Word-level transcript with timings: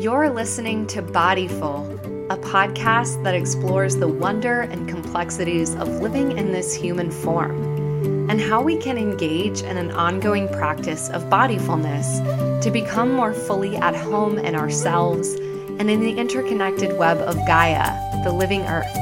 You're 0.00 0.30
listening 0.30 0.86
to 0.86 1.02
Bodyful, 1.02 2.30
a 2.30 2.38
podcast 2.38 3.22
that 3.22 3.34
explores 3.34 3.96
the 3.96 4.08
wonder 4.08 4.62
and 4.62 4.88
complexities 4.88 5.74
of 5.74 5.88
living 6.00 6.38
in 6.38 6.52
this 6.52 6.74
human 6.74 7.10
form 7.10 8.30
and 8.30 8.40
how 8.40 8.62
we 8.62 8.78
can 8.78 8.96
engage 8.96 9.60
in 9.60 9.76
an 9.76 9.90
ongoing 9.90 10.48
practice 10.48 11.10
of 11.10 11.24
bodyfulness 11.24 12.62
to 12.62 12.70
become 12.70 13.12
more 13.12 13.34
fully 13.34 13.76
at 13.76 13.94
home 13.94 14.38
in 14.38 14.54
ourselves 14.54 15.34
and 15.78 15.90
in 15.90 16.00
the 16.00 16.16
interconnected 16.16 16.96
web 16.96 17.18
of 17.18 17.36
Gaia, 17.46 17.92
the 18.24 18.32
living 18.32 18.62
earth. 18.62 18.96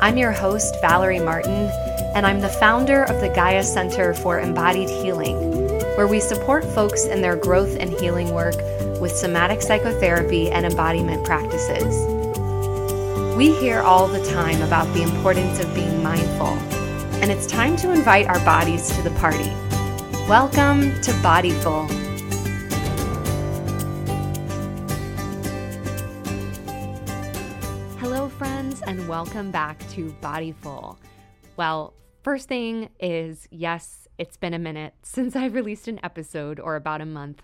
I'm 0.00 0.16
your 0.16 0.32
host, 0.32 0.80
Valerie 0.80 1.20
Martin, 1.20 1.70
and 2.14 2.24
I'm 2.24 2.40
the 2.40 2.48
founder 2.48 3.02
of 3.02 3.20
the 3.20 3.28
Gaia 3.28 3.62
Center 3.62 4.14
for 4.14 4.40
Embodied 4.40 4.88
Healing, 4.88 5.36
where 5.98 6.06
we 6.06 6.18
support 6.18 6.64
folks 6.64 7.04
in 7.04 7.20
their 7.20 7.36
growth 7.36 7.76
and 7.78 7.90
healing 7.90 8.32
work 8.32 8.54
with 9.00 9.14
somatic 9.14 9.60
psychotherapy 9.60 10.50
and 10.50 10.64
embodiment 10.64 11.24
practices. 11.24 12.06
We 13.36 13.54
hear 13.58 13.80
all 13.80 14.06
the 14.06 14.24
time 14.24 14.62
about 14.62 14.92
the 14.94 15.02
importance 15.02 15.58
of 15.58 15.74
being 15.74 16.02
mindful, 16.02 16.46
and 17.20 17.30
it's 17.30 17.46
time 17.46 17.76
to 17.76 17.92
invite 17.92 18.26
our 18.26 18.38
bodies 18.44 18.88
to 18.96 19.02
the 19.02 19.10
party. 19.10 19.50
Welcome 20.28 20.80
to 21.02 21.12
Bodyful. 21.22 21.90
Hello, 27.98 28.28
friends, 28.30 28.82
and 28.86 29.06
welcome 29.06 29.50
back 29.50 29.78
to 29.90 30.14
Bodyful. 30.22 30.96
Well, 31.56 31.92
first 32.22 32.48
thing 32.48 32.88
is 32.98 33.46
yes, 33.50 34.08
it's 34.18 34.36
been 34.36 34.54
a 34.54 34.58
minute 34.58 34.94
since 35.02 35.36
I've 35.36 35.54
released 35.54 35.88
an 35.88 36.00
episode, 36.02 36.58
or 36.58 36.76
about 36.76 37.00
a 37.00 37.06
month. 37.06 37.42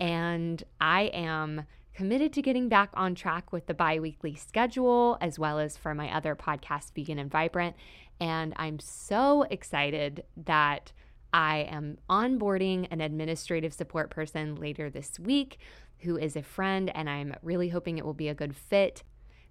And 0.00 0.62
I 0.80 1.02
am 1.12 1.66
committed 1.94 2.32
to 2.32 2.42
getting 2.42 2.68
back 2.68 2.90
on 2.94 3.14
track 3.14 3.52
with 3.52 3.66
the 3.66 3.74
bi 3.74 4.00
weekly 4.00 4.34
schedule 4.34 5.18
as 5.20 5.38
well 5.38 5.58
as 5.58 5.76
for 5.76 5.94
my 5.94 6.12
other 6.14 6.34
podcast, 6.34 6.94
Vegan 6.94 7.18
and 7.18 7.30
Vibrant. 7.30 7.76
And 8.18 8.54
I'm 8.56 8.78
so 8.78 9.42
excited 9.42 10.24
that 10.44 10.92
I 11.32 11.68
am 11.70 11.98
onboarding 12.08 12.88
an 12.90 13.00
administrative 13.00 13.72
support 13.72 14.10
person 14.10 14.56
later 14.56 14.90
this 14.90 15.18
week 15.20 15.58
who 15.98 16.16
is 16.16 16.34
a 16.34 16.42
friend, 16.42 16.90
and 16.94 17.08
I'm 17.08 17.34
really 17.42 17.68
hoping 17.68 17.98
it 17.98 18.04
will 18.04 18.14
be 18.14 18.28
a 18.28 18.34
good 18.34 18.56
fit 18.56 19.02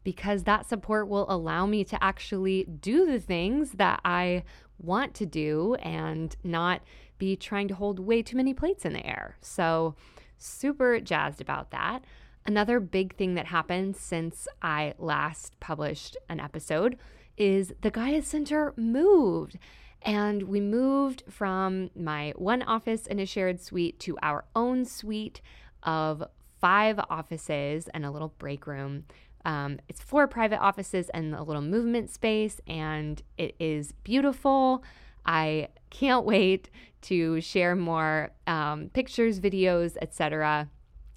because 0.03 0.43
that 0.43 0.67
support 0.67 1.07
will 1.07 1.25
allow 1.29 1.65
me 1.65 1.83
to 1.83 2.03
actually 2.03 2.63
do 2.63 3.05
the 3.05 3.19
things 3.19 3.71
that 3.73 3.99
I 4.03 4.43
want 4.79 5.13
to 5.15 5.25
do 5.25 5.75
and 5.75 6.35
not 6.43 6.81
be 7.17 7.35
trying 7.35 7.67
to 7.67 7.75
hold 7.75 7.99
way 7.99 8.23
too 8.23 8.37
many 8.37 8.53
plates 8.53 8.85
in 8.85 8.93
the 8.93 9.05
air. 9.05 9.35
So, 9.41 9.95
Super 10.39 10.99
jazzed 10.99 11.41
about 11.41 11.71
that. 11.71 12.03
Another 12.45 12.79
big 12.79 13.15
thing 13.15 13.35
that 13.35 13.47
happened 13.47 13.95
since 13.95 14.47
I 14.61 14.95
last 14.97 15.59
published 15.59 16.17
an 16.29 16.39
episode 16.39 16.97
is 17.37 17.73
the 17.81 17.91
Gaia 17.91 18.21
Center 18.21 18.73
moved. 18.75 19.59
And 20.01 20.43
we 20.43 20.61
moved 20.61 21.23
from 21.29 21.91
my 21.95 22.33
one 22.37 22.63
office 22.63 23.05
in 23.05 23.19
a 23.19 23.25
shared 23.25 23.59
suite 23.59 23.99
to 23.99 24.17
our 24.23 24.45
own 24.55 24.85
suite 24.85 25.41
of 25.83 26.23
five 26.59 26.99
offices 27.09 27.89
and 27.93 28.05
a 28.05 28.11
little 28.11 28.33
break 28.39 28.65
room. 28.65 29.05
Um, 29.45 29.79
it's 29.87 30.01
four 30.01 30.27
private 30.27 30.59
offices 30.59 31.09
and 31.09 31.35
a 31.35 31.43
little 31.43 31.61
movement 31.61 32.09
space, 32.09 32.59
and 32.67 33.21
it 33.37 33.55
is 33.59 33.91
beautiful. 34.03 34.83
I 35.29 35.67
can't 35.91 36.25
wait 36.25 36.71
to 37.03 37.39
share 37.39 37.75
more 37.75 38.31
um, 38.47 38.89
pictures, 38.93 39.39
videos, 39.39 39.95
etc. 40.01 40.67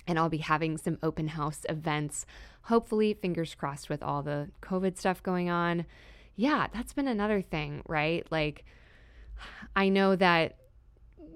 And 0.06 0.18
I'll 0.18 0.28
be 0.28 0.38
having 0.38 0.76
some 0.76 0.98
open 1.02 1.28
house 1.28 1.64
events. 1.66 2.26
Hopefully, 2.64 3.14
fingers 3.14 3.54
crossed 3.54 3.88
with 3.88 4.02
all 4.02 4.22
the 4.22 4.50
COVID 4.60 4.98
stuff 4.98 5.22
going 5.22 5.48
on. 5.48 5.86
Yeah, 6.36 6.66
that's 6.74 6.92
been 6.92 7.08
another 7.08 7.40
thing, 7.40 7.82
right? 7.88 8.26
Like, 8.30 8.66
I 9.74 9.88
know 9.88 10.14
that 10.14 10.58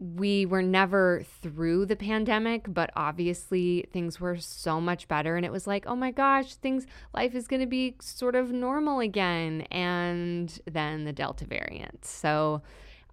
we 0.00 0.46
were 0.46 0.62
never 0.62 1.24
through 1.42 1.86
the 1.86 1.96
pandemic, 1.96 2.72
but 2.72 2.90
obviously 2.96 3.86
things 3.92 4.20
were 4.20 4.36
so 4.36 4.80
much 4.80 5.08
better. 5.08 5.36
And 5.36 5.44
it 5.44 5.52
was 5.52 5.66
like, 5.66 5.86
oh 5.86 5.96
my 5.96 6.10
gosh, 6.10 6.54
things, 6.54 6.86
life 7.14 7.34
is 7.34 7.46
going 7.46 7.60
to 7.60 7.66
be 7.66 7.96
sort 8.00 8.34
of 8.34 8.52
normal 8.52 9.00
again. 9.00 9.62
And 9.70 10.58
then 10.70 11.04
the 11.04 11.12
Delta 11.12 11.44
variant. 11.44 12.04
So 12.04 12.62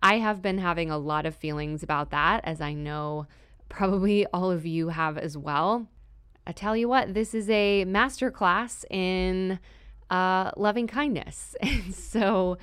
I 0.01 0.19
have 0.19 0.41
been 0.41 0.57
having 0.57 0.91
a 0.91 0.97
lot 0.97 1.25
of 1.25 1.35
feelings 1.35 1.83
about 1.83 2.11
that, 2.11 2.41
as 2.43 2.61
I 2.61 2.73
know 2.73 3.27
probably 3.69 4.25
all 4.27 4.51
of 4.51 4.66
you 4.66 4.89
have 4.89 5.17
as 5.17 5.38
well. 5.38 5.88
I 6.45 6.51
tell 6.51 6.75
you 6.75 6.89
what, 6.89 7.13
this 7.13 7.33
is 7.33 7.49
a 7.49 7.85
masterclass 7.85 8.85
in 8.89 9.59
uh, 10.09 10.51
loving 10.57 10.88
kindness. 10.88 11.55
And 11.61 11.93
so 11.93 12.57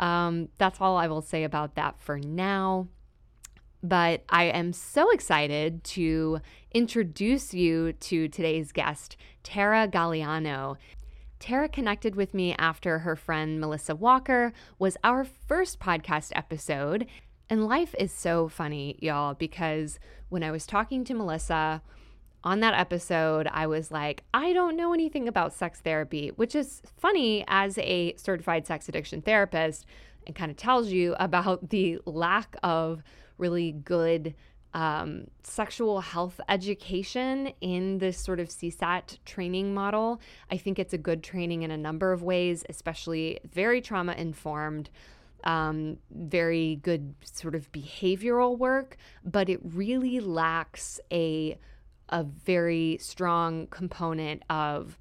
um, 0.00 0.48
that's 0.58 0.80
all 0.80 0.96
I 0.96 1.08
will 1.08 1.22
say 1.22 1.44
about 1.44 1.74
that 1.74 2.00
for 2.00 2.18
now. 2.18 2.88
But 3.82 4.24
I 4.28 4.44
am 4.44 4.72
so 4.72 5.10
excited 5.10 5.84
to 5.84 6.40
introduce 6.72 7.54
you 7.54 7.92
to 7.92 8.28
today's 8.28 8.72
guest, 8.72 9.16
Tara 9.42 9.86
Galeano. 9.86 10.76
Tara 11.38 11.68
connected 11.68 12.16
with 12.16 12.34
me 12.34 12.54
after 12.58 13.00
her 13.00 13.14
friend 13.14 13.60
Melissa 13.60 13.94
Walker 13.94 14.52
was 14.78 14.96
our 15.04 15.24
first 15.24 15.78
podcast 15.78 16.32
episode. 16.34 17.06
And 17.48 17.66
life 17.66 17.94
is 17.98 18.12
so 18.12 18.48
funny, 18.48 18.98
y'all, 19.00 19.34
because 19.34 20.00
when 20.28 20.42
I 20.42 20.50
was 20.50 20.66
talking 20.66 21.04
to 21.04 21.14
Melissa 21.14 21.80
on 22.42 22.60
that 22.60 22.74
episode, 22.74 23.48
I 23.50 23.68
was 23.68 23.90
like, 23.90 24.24
I 24.34 24.52
don't 24.52 24.76
know 24.76 24.92
anything 24.92 25.28
about 25.28 25.54
sex 25.54 25.80
therapy, 25.80 26.32
which 26.34 26.54
is 26.54 26.82
funny 26.96 27.44
as 27.46 27.78
a 27.78 28.14
certified 28.16 28.66
sex 28.66 28.88
addiction 28.88 29.22
therapist 29.22 29.86
and 30.26 30.34
kind 30.34 30.50
of 30.50 30.56
tells 30.56 30.90
you 30.90 31.14
about 31.18 31.70
the 31.70 32.00
lack 32.04 32.56
of 32.62 33.02
really 33.38 33.72
good 33.72 34.34
um, 34.74 35.28
sexual 35.42 36.00
health 36.00 36.40
education 36.48 37.52
in 37.60 37.98
this 37.98 38.18
sort 38.18 38.38
of 38.38 38.48
CSAT 38.48 39.18
training 39.24 39.72
model. 39.74 40.20
I 40.50 40.56
think 40.56 40.78
it's 40.78 40.92
a 40.92 40.98
good 40.98 41.22
training 41.22 41.62
in 41.62 41.70
a 41.70 41.76
number 41.76 42.12
of 42.12 42.22
ways, 42.22 42.64
especially 42.68 43.40
very 43.50 43.80
trauma 43.80 44.12
informed. 44.12 44.90
Um, 45.44 45.98
very 46.10 46.80
good 46.82 47.14
sort 47.24 47.54
of 47.54 47.70
behavioral 47.70 48.58
work, 48.58 48.96
but 49.24 49.48
it 49.48 49.60
really 49.62 50.18
lacks 50.18 50.98
a 51.12 51.56
a 52.08 52.24
very 52.24 52.98
strong 53.00 53.66
component 53.68 54.42
of 54.50 54.98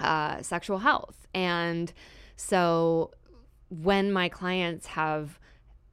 uh, 0.00 0.40
sexual 0.42 0.78
health. 0.78 1.26
And 1.34 1.92
so 2.36 3.10
when 3.68 4.12
my 4.12 4.28
clients 4.28 4.86
have 4.86 5.38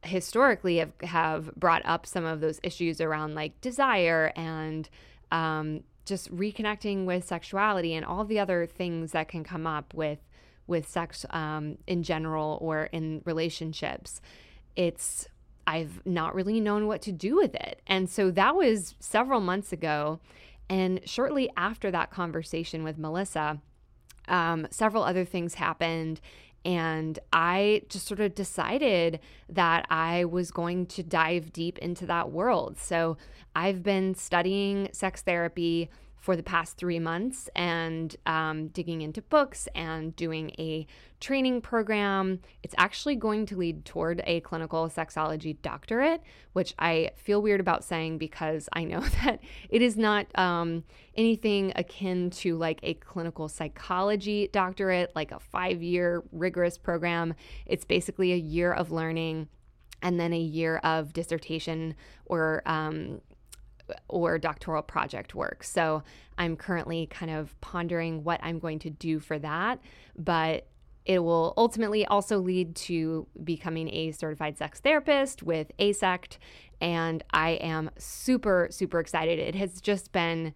historically 0.06 0.78
have, 0.78 0.94
have 1.02 1.56
brought 1.56 1.82
up 1.86 2.06
some 2.06 2.26
of 2.26 2.42
those 2.42 2.60
issues 2.64 3.02
around 3.02 3.36
like 3.36 3.60
desire 3.62 4.32
and 4.36 4.90
um, 5.32 5.84
just 6.06 6.34
reconnecting 6.36 7.06
with 7.06 7.26
sexuality 7.26 7.94
and 7.94 8.06
all 8.06 8.26
the 8.26 8.40
other 8.40 8.66
things 8.66 9.12
that 9.12 9.28
can 9.28 9.44
come 9.44 9.68
up 9.68 9.94
with 9.94 10.20
with 10.66 10.88
sex 10.88 11.26
um, 11.32 11.78
in 11.88 12.04
general 12.04 12.58
or 12.62 12.86
in 12.92 13.22
relationships. 13.26 14.22
It's 14.76 15.28
i've 15.66 16.06
not 16.06 16.36
really 16.36 16.60
known 16.60 16.88
what 16.88 17.02
to 17.02 17.12
do 17.12 17.36
with 17.36 17.56
it. 17.56 17.82
And 17.88 18.10
so 18.10 18.32
that 18.32 18.56
was 18.56 18.96
several 19.00 19.40
months 19.40 19.72
ago. 19.72 20.20
And 20.70 21.02
shortly 21.06 21.50
after 21.56 21.92
that 21.92 22.12
conversation 22.12 22.84
with 22.84 22.98
melissa 22.98 23.62
um, 24.28 24.68
several 24.72 25.04
other 25.04 25.26
things 25.26 25.56
happened 25.56 26.22
and 26.66 27.20
I 27.32 27.84
just 27.90 28.08
sort 28.08 28.20
of 28.20 28.36
decided 28.36 29.20
that 29.50 29.86
I 29.90 30.26
was 30.26 30.52
going 30.52 30.86
to 30.88 31.04
dive 31.04 31.52
deep 31.52 31.78
into 31.80 32.06
that 32.06 32.32
world. 32.32 32.78
So 32.78 33.18
I've 33.56 33.84
been 33.84 34.16
studying 34.16 34.90
sex 34.92 35.22
therapy 35.22 35.90
for 36.24 36.38
the 36.38 36.42
past 36.42 36.78
three 36.78 37.00
months 37.00 37.50
and 37.54 38.16
um, 38.26 38.70
digging 38.70 39.02
into 39.02 39.22
books 39.22 39.68
and 39.76 40.16
doing 40.16 40.52
a 40.58 40.88
training 41.20 41.60
program. 41.60 42.40
It's 42.64 42.74
actually 42.78 43.18
going 43.18 43.46
to 43.48 43.58
lead 43.58 43.84
toward 43.84 44.24
a 44.26 44.40
clinical 44.40 44.88
sexology 44.88 45.62
doctorate, 45.62 46.24
which 46.54 46.76
I 46.80 47.10
feel 47.18 47.42
weird 47.42 47.60
about 47.60 47.84
saying 47.84 48.20
because 48.20 48.70
I 48.72 48.86
know 48.86 49.02
that 49.26 49.42
it 49.68 49.82
is 49.82 49.98
not 49.98 50.28
um, 50.40 50.86
anything 51.14 51.74
akin 51.76 52.30
to 52.30 52.56
like 52.56 52.80
a 52.84 52.94
clinical 52.94 53.50
psychology 53.50 54.48
doctorate, 54.50 55.12
like 55.18 55.34
a 55.34 55.40
five 55.40 55.84
year 55.84 56.24
rigorous 56.32 56.78
program. 56.78 57.34
It's 57.66 57.84
basically 57.84 58.32
a 58.32 58.38
year 58.38 58.72
of 58.72 58.94
learning 58.94 59.50
and 60.02 60.18
then 60.18 60.32
a 60.32 60.40
year 60.40 60.78
of 60.86 61.12
dissertation 61.12 61.96
or 62.26 62.62
um, 62.66 63.20
or 64.08 64.38
doctoral 64.38 64.82
project 64.82 65.36
work. 65.36 65.64
So 65.64 66.04
I'm 66.38 66.56
currently 66.56 67.08
kind 67.08 67.32
of 67.32 67.60
pondering 67.62 68.24
what 68.24 68.40
I'm 68.44 68.60
going 68.60 68.80
to 68.80 68.90
do 68.90 69.20
for 69.20 69.40
that, 69.40 69.80
but 70.18 70.68
it 71.06 71.20
will 71.20 71.54
ultimately 71.58 72.06
also 72.06 72.40
lead 72.40 72.76
to 72.76 73.28
becoming 73.44 73.90
a 73.94 74.12
certified 74.12 74.58
sex 74.58 74.80
therapist 74.80 75.44
with 75.44 75.72
AASECT. 75.78 76.38
And 76.80 77.24
I 77.32 77.52
am 77.52 77.90
super, 77.98 78.68
super 78.72 79.00
excited. 79.00 79.40
It 79.40 79.56
has 79.56 79.82
just 79.82 80.12
been 80.12 80.54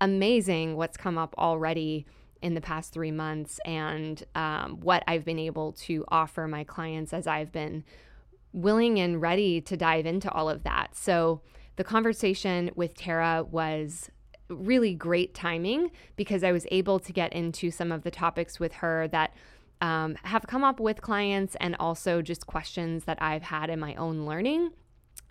amazing 0.00 0.76
what's 0.76 0.96
come 0.96 1.16
up 1.16 1.34
already 1.38 2.06
in 2.42 2.54
the 2.54 2.60
past 2.60 2.92
three 2.92 3.10
months 3.10 3.58
and 3.64 4.22
um, 4.34 4.78
what 4.80 5.02
I've 5.08 5.24
been 5.24 5.38
able 5.38 5.72
to 5.72 6.04
offer 6.08 6.46
my 6.46 6.64
clients 6.64 7.12
as 7.12 7.26
I've 7.26 7.50
been 7.50 7.82
willing 8.52 8.98
and 8.98 9.20
ready 9.20 9.60
to 9.62 9.76
dive 9.76 10.06
into 10.06 10.30
all 10.30 10.48
of 10.48 10.62
that. 10.64 10.94
So, 10.94 11.40
the 11.76 11.84
conversation 11.84 12.70
with 12.74 12.94
Tara 12.94 13.44
was 13.48 14.10
really 14.48 14.94
great 14.94 15.34
timing 15.34 15.90
because 16.16 16.44
I 16.44 16.52
was 16.52 16.66
able 16.70 16.98
to 17.00 17.12
get 17.12 17.32
into 17.32 17.70
some 17.70 17.92
of 17.92 18.02
the 18.02 18.10
topics 18.10 18.60
with 18.60 18.74
her 18.74 19.08
that 19.08 19.34
um, 19.80 20.16
have 20.22 20.46
come 20.46 20.64
up 20.64 20.80
with 20.80 21.02
clients 21.02 21.56
and 21.60 21.76
also 21.78 22.22
just 22.22 22.46
questions 22.46 23.04
that 23.04 23.20
I've 23.20 23.42
had 23.42 23.70
in 23.70 23.78
my 23.78 23.94
own 23.96 24.24
learning. 24.24 24.70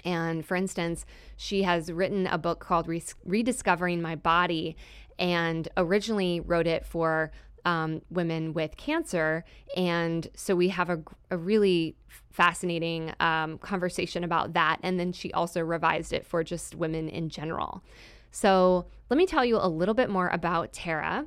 And 0.03 0.45
for 0.45 0.56
instance, 0.56 1.06
she 1.36 1.63
has 1.63 1.92
written 1.92 2.27
a 2.27 2.38
book 2.38 2.59
called 2.59 2.88
Rediscovering 3.25 4.01
My 4.01 4.15
Body 4.15 4.75
and 5.18 5.68
originally 5.77 6.39
wrote 6.41 6.68
it 6.68 6.86
for 6.86 7.31
um, 7.65 8.01
women 8.09 8.53
with 8.53 8.77
cancer. 8.77 9.44
And 9.75 10.27
so 10.35 10.56
we 10.56 10.69
have 10.69 10.89
a, 10.89 11.01
a 11.31 11.38
really 11.38 11.95
fascinating 12.31 13.13
um, 13.19 13.57
conversation 13.57 14.23
about 14.23 14.53
that. 14.53 14.77
And 14.83 15.00
then 15.00 15.12
she 15.12 15.33
also 15.33 15.62
revised 15.62 16.13
it 16.13 16.25
for 16.25 16.44
just 16.44 16.75
women 16.75 17.09
in 17.09 17.29
general. 17.29 17.83
So 18.31 18.85
let 19.09 19.17
me 19.17 19.25
tell 19.25 19.44
you 19.45 19.57
a 19.57 19.67
little 19.67 19.95
bit 19.95 20.09
more 20.09 20.29
about 20.29 20.73
Tara. 20.73 21.25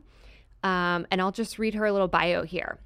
Um, 0.63 1.07
and 1.11 1.21
I'll 1.21 1.33
just 1.33 1.59
read 1.59 1.75
her 1.75 1.87
a 1.87 1.93
little 1.93 2.09
bio 2.09 2.43
here. 2.43 2.79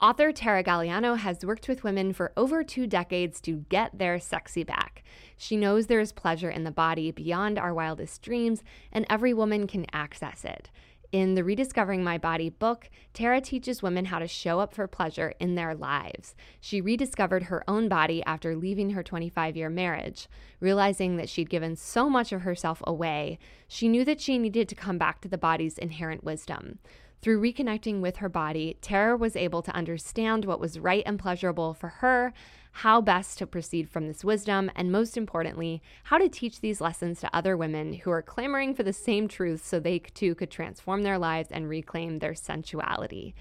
Author 0.00 0.30
Tara 0.30 0.62
Galeano 0.62 1.16
has 1.16 1.42
worked 1.42 1.68
with 1.68 1.82
women 1.82 2.12
for 2.12 2.30
over 2.36 2.62
two 2.62 2.86
decades 2.86 3.40
to 3.40 3.64
get 3.70 3.98
their 3.98 4.20
sexy 4.20 4.62
back. 4.62 5.02
She 5.38 5.56
knows 5.56 5.86
there 5.86 6.00
is 6.00 6.12
pleasure 6.12 6.50
in 6.50 6.64
the 6.64 6.70
body 6.70 7.10
beyond 7.10 7.58
our 7.58 7.72
wildest 7.72 8.20
dreams, 8.20 8.62
and 8.92 9.06
every 9.08 9.32
woman 9.32 9.66
can 9.66 9.86
access 9.94 10.44
it. 10.44 10.70
In 11.12 11.34
the 11.34 11.44
Rediscovering 11.44 12.02
My 12.02 12.18
Body 12.18 12.50
book, 12.50 12.90
Tara 13.12 13.40
teaches 13.40 13.82
women 13.82 14.06
how 14.06 14.18
to 14.18 14.26
show 14.26 14.58
up 14.60 14.74
for 14.74 14.86
pleasure 14.86 15.34
in 15.38 15.54
their 15.54 15.74
lives. 15.74 16.34
She 16.60 16.80
rediscovered 16.80 17.44
her 17.44 17.62
own 17.68 17.88
body 17.88 18.22
after 18.24 18.56
leaving 18.56 18.90
her 18.90 19.02
25 19.02 19.56
year 19.56 19.70
marriage. 19.70 20.28
Realizing 20.60 21.16
that 21.16 21.28
she'd 21.28 21.50
given 21.50 21.76
so 21.76 22.10
much 22.10 22.32
of 22.32 22.42
herself 22.42 22.82
away, 22.86 23.38
she 23.68 23.88
knew 23.88 24.04
that 24.04 24.20
she 24.20 24.38
needed 24.38 24.68
to 24.68 24.74
come 24.74 24.98
back 24.98 25.20
to 25.20 25.28
the 25.28 25.38
body's 25.38 25.78
inherent 25.78 26.24
wisdom. 26.24 26.80
Through 27.22 27.40
reconnecting 27.40 28.00
with 28.00 28.16
her 28.16 28.28
body, 28.28 28.76
Tara 28.80 29.16
was 29.16 29.36
able 29.36 29.62
to 29.62 29.74
understand 29.74 30.44
what 30.44 30.60
was 30.60 30.78
right 30.78 31.02
and 31.06 31.18
pleasurable 31.18 31.72
for 31.72 31.88
her, 31.88 32.32
how 32.80 33.00
best 33.00 33.38
to 33.38 33.46
proceed 33.46 33.88
from 33.88 34.06
this 34.06 34.22
wisdom, 34.22 34.70
and 34.76 34.92
most 34.92 35.16
importantly, 35.16 35.80
how 36.04 36.18
to 36.18 36.28
teach 36.28 36.60
these 36.60 36.78
lessons 36.78 37.18
to 37.18 37.34
other 37.34 37.56
women 37.56 37.94
who 37.94 38.10
are 38.10 38.20
clamoring 38.20 38.74
for 38.74 38.82
the 38.82 38.92
same 38.92 39.26
truths 39.26 39.66
so 39.66 39.80
they 39.80 39.98
too 39.98 40.34
could 40.34 40.50
transform 40.50 41.02
their 41.02 41.16
lives 41.16 41.48
and 41.50 41.70
reclaim 41.70 42.18
their 42.18 42.34
sensuality. 42.34 43.34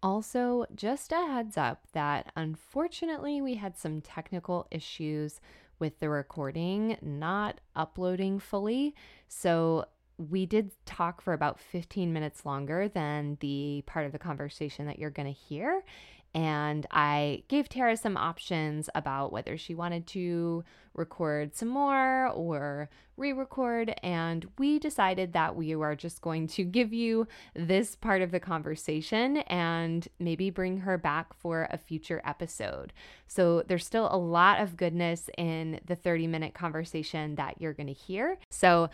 Also, 0.00 0.64
just 0.76 1.10
a 1.10 1.16
heads 1.16 1.56
up 1.56 1.88
that 1.92 2.30
unfortunately 2.36 3.40
we 3.40 3.56
had 3.56 3.76
some 3.76 4.00
technical 4.00 4.68
issues 4.70 5.40
with 5.80 5.98
the 5.98 6.08
recording 6.08 6.96
not 7.02 7.60
uploading 7.74 8.38
fully. 8.38 8.94
So 9.26 9.86
we 10.18 10.46
did 10.46 10.70
talk 10.86 11.20
for 11.20 11.32
about 11.32 11.58
15 11.58 12.12
minutes 12.12 12.46
longer 12.46 12.88
than 12.88 13.38
the 13.40 13.82
part 13.86 14.06
of 14.06 14.12
the 14.12 14.20
conversation 14.20 14.86
that 14.86 15.00
you're 15.00 15.10
going 15.10 15.26
to 15.26 15.40
hear. 15.40 15.82
And 16.34 16.86
I 16.90 17.42
gave 17.48 17.68
Tara 17.68 17.96
some 17.96 18.16
options 18.16 18.88
about 18.94 19.32
whether 19.32 19.56
she 19.58 19.74
wanted 19.74 20.06
to 20.08 20.64
record 20.94 21.54
some 21.54 21.68
more 21.68 22.28
or 22.28 22.88
re 23.16 23.32
record. 23.32 23.94
And 24.02 24.46
we 24.58 24.78
decided 24.78 25.32
that 25.34 25.56
we 25.56 25.74
are 25.74 25.94
just 25.94 26.20
going 26.22 26.46
to 26.48 26.64
give 26.64 26.92
you 26.92 27.26
this 27.54 27.94
part 27.94 28.22
of 28.22 28.30
the 28.30 28.40
conversation 28.40 29.38
and 29.38 30.08
maybe 30.18 30.50
bring 30.50 30.78
her 30.78 30.96
back 30.98 31.34
for 31.34 31.68
a 31.70 31.78
future 31.78 32.22
episode. 32.24 32.92
So 33.26 33.62
there's 33.66 33.86
still 33.86 34.08
a 34.10 34.16
lot 34.16 34.60
of 34.60 34.76
goodness 34.76 35.28
in 35.36 35.80
the 35.86 35.96
30 35.96 36.26
minute 36.26 36.54
conversation 36.54 37.34
that 37.36 37.60
you're 37.60 37.74
going 37.74 37.86
to 37.88 37.92
hear. 37.92 38.38
So 38.50 38.90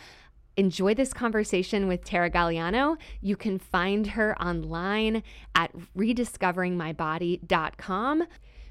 enjoy 0.58 0.92
this 0.92 1.14
conversation 1.14 1.86
with 1.86 2.04
Tara 2.04 2.30
Galeano. 2.30 2.98
You 3.20 3.36
can 3.36 3.58
find 3.58 4.08
her 4.08 4.36
online 4.42 5.22
at 5.54 5.70
rediscoveringmybody.com, 5.96 8.24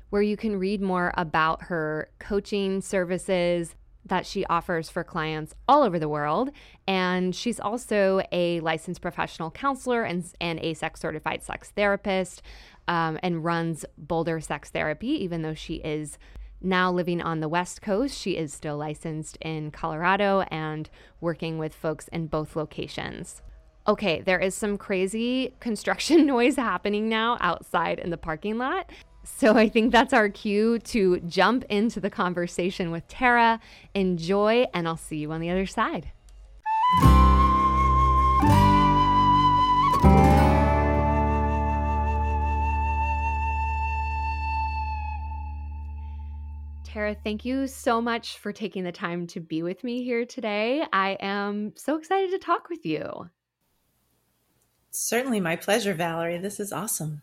where 0.10 0.22
you 0.22 0.38
can 0.38 0.60
read 0.60 0.82
more 0.82 1.14
about 1.18 1.64
her 1.64 2.12
coaching 2.20 2.82
services 2.82 3.76
that 4.06 4.26
she 4.26 4.46
offers 4.46 4.90
for 4.90 5.04
clients 5.04 5.54
all 5.68 5.84
over 5.84 6.00
the 6.00 6.10
world. 6.10 6.50
And 6.88 7.36
she's 7.36 7.60
also 7.60 8.22
a 8.32 8.62
licensed 8.62 9.02
professional 9.02 9.52
counselor 9.52 10.04
and, 10.04 10.24
and 10.40 10.60
a 10.60 10.76
sex 10.76 11.02
certified 11.02 11.44
sex 11.44 11.72
therapist 11.72 12.42
um, 12.88 13.20
and 13.22 13.44
runs 13.44 13.84
Boulder 13.98 14.40
Sex 14.40 14.70
Therapy, 14.70 15.10
even 15.24 15.42
though 15.42 15.54
she 15.54 15.76
is 15.76 16.18
now 16.62 16.92
living 16.92 17.22
on 17.22 17.40
the 17.40 17.50
West 17.50 17.82
Coast. 17.82 18.18
She 18.18 18.38
is 18.38 18.54
still 18.54 18.78
licensed 18.78 19.38
in 19.42 19.72
Colorado 19.72 20.42
and 20.52 20.90
working 21.22 21.58
with 21.58 21.74
folks 21.74 22.08
in 22.10 22.28
both 22.28 22.56
locations. 22.56 23.42
Okay, 23.88 24.22
there 24.22 24.40
is 24.40 24.54
some 24.54 24.78
crazy 24.78 25.54
construction 25.60 26.26
noise 26.26 26.56
happening 26.56 27.08
now 27.08 27.38
outside 27.40 28.00
in 28.00 28.10
the 28.10 28.18
parking 28.18 28.58
lot. 28.58 28.90
So 29.24 29.58
I 29.58 29.68
think 29.68 29.92
that's 29.92 30.14
our 30.14 30.30
cue 30.30 30.80
to 30.80 31.20
jump 31.22 31.66
into 31.70 32.00
the 32.00 32.10
conversation 32.10 32.92
with 32.92 33.08
Tara. 33.08 33.60
Enjoy, 33.94 34.66
and 34.74 34.88
I'll 34.88 34.98
see 34.98 35.18
you 35.18 35.32
on 35.32 35.42
the 35.42 35.50
other 35.50 35.66
side. 35.66 36.12
Tara, 46.98 47.16
thank 47.24 47.46
you 47.46 47.68
so 47.68 48.02
much 48.02 48.40
for 48.40 48.52
taking 48.52 48.84
the 48.84 48.92
time 48.92 49.28
to 49.28 49.40
be 49.40 49.62
with 49.62 49.84
me 49.84 50.04
here 50.04 50.26
today. 50.26 50.84
I 50.92 51.16
am 51.20 51.74
so 51.76 51.96
excited 51.96 52.32
to 52.32 52.40
talk 52.40 52.70
with 52.70 52.88
you. 52.88 53.30
Certainly 54.90 55.42
my 55.42 55.58
pleasure, 55.58 55.94
Valerie. 55.94 56.40
This 56.40 56.60
is 56.60 56.74
awesome. 56.74 57.22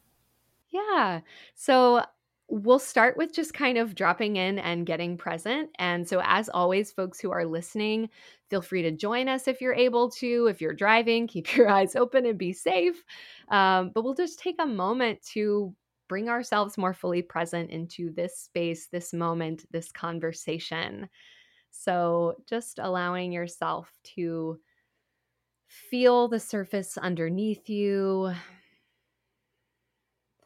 Yeah. 0.71 1.23
So 1.57 2.05
we'll 2.47 2.79
start 2.79 3.17
with 3.17 3.35
just 3.35 3.53
kind 3.53 3.77
of 3.77 3.97
dropping 3.97 4.37
in 4.37 4.61
and 4.61 4.87
getting 4.87 5.17
present. 5.17 5.71
And 5.81 6.09
so, 6.09 6.23
as 6.23 6.49
always, 6.49 6.93
folks 6.93 7.19
who 7.19 7.33
are 7.33 7.45
listening, 7.45 8.11
feel 8.51 8.63
free 8.63 8.83
to 8.83 8.93
join 8.93 9.29
us 9.29 9.49
if 9.49 9.61
you're 9.61 9.75
able 9.75 10.09
to. 10.11 10.47
If 10.47 10.61
you're 10.61 10.73
driving, 10.73 11.27
keep 11.27 11.57
your 11.57 11.69
eyes 11.69 11.97
open 11.97 12.27
and 12.27 12.39
be 12.39 12.53
safe. 12.53 13.03
Um, 13.49 13.91
but 13.93 14.05
we'll 14.05 14.15
just 14.15 14.39
take 14.39 14.61
a 14.61 14.67
moment 14.67 15.21
to 15.33 15.75
bring 16.09 16.29
ourselves 16.29 16.79
more 16.79 16.95
fully 16.95 17.23
present 17.23 17.71
into 17.71 18.11
this 18.13 18.39
space, 18.39 18.89
this 18.89 19.13
moment, 19.13 19.67
this 19.71 19.91
conversation. 19.93 21.09
So, 21.71 22.37
just 22.47 22.79
allowing 22.79 23.33
yourself 23.33 23.99
to 24.17 24.61
feel 25.67 26.29
the 26.29 26.41
surface 26.41 26.97
underneath 26.99 27.69
you, 27.69 28.33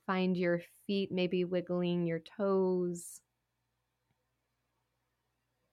find 0.06 0.36
your 0.36 0.60
feet 0.86 1.12
maybe 1.12 1.44
wiggling 1.44 2.06
your 2.06 2.18
toes. 2.20 3.20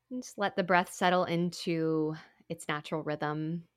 And 0.10 0.24
just 0.24 0.38
let 0.40 0.56
the 0.56 0.64
breath 0.64 0.92
settle 0.92 1.26
into 1.26 2.16
its 2.50 2.68
natural 2.68 3.04
rhythm. 3.04 3.68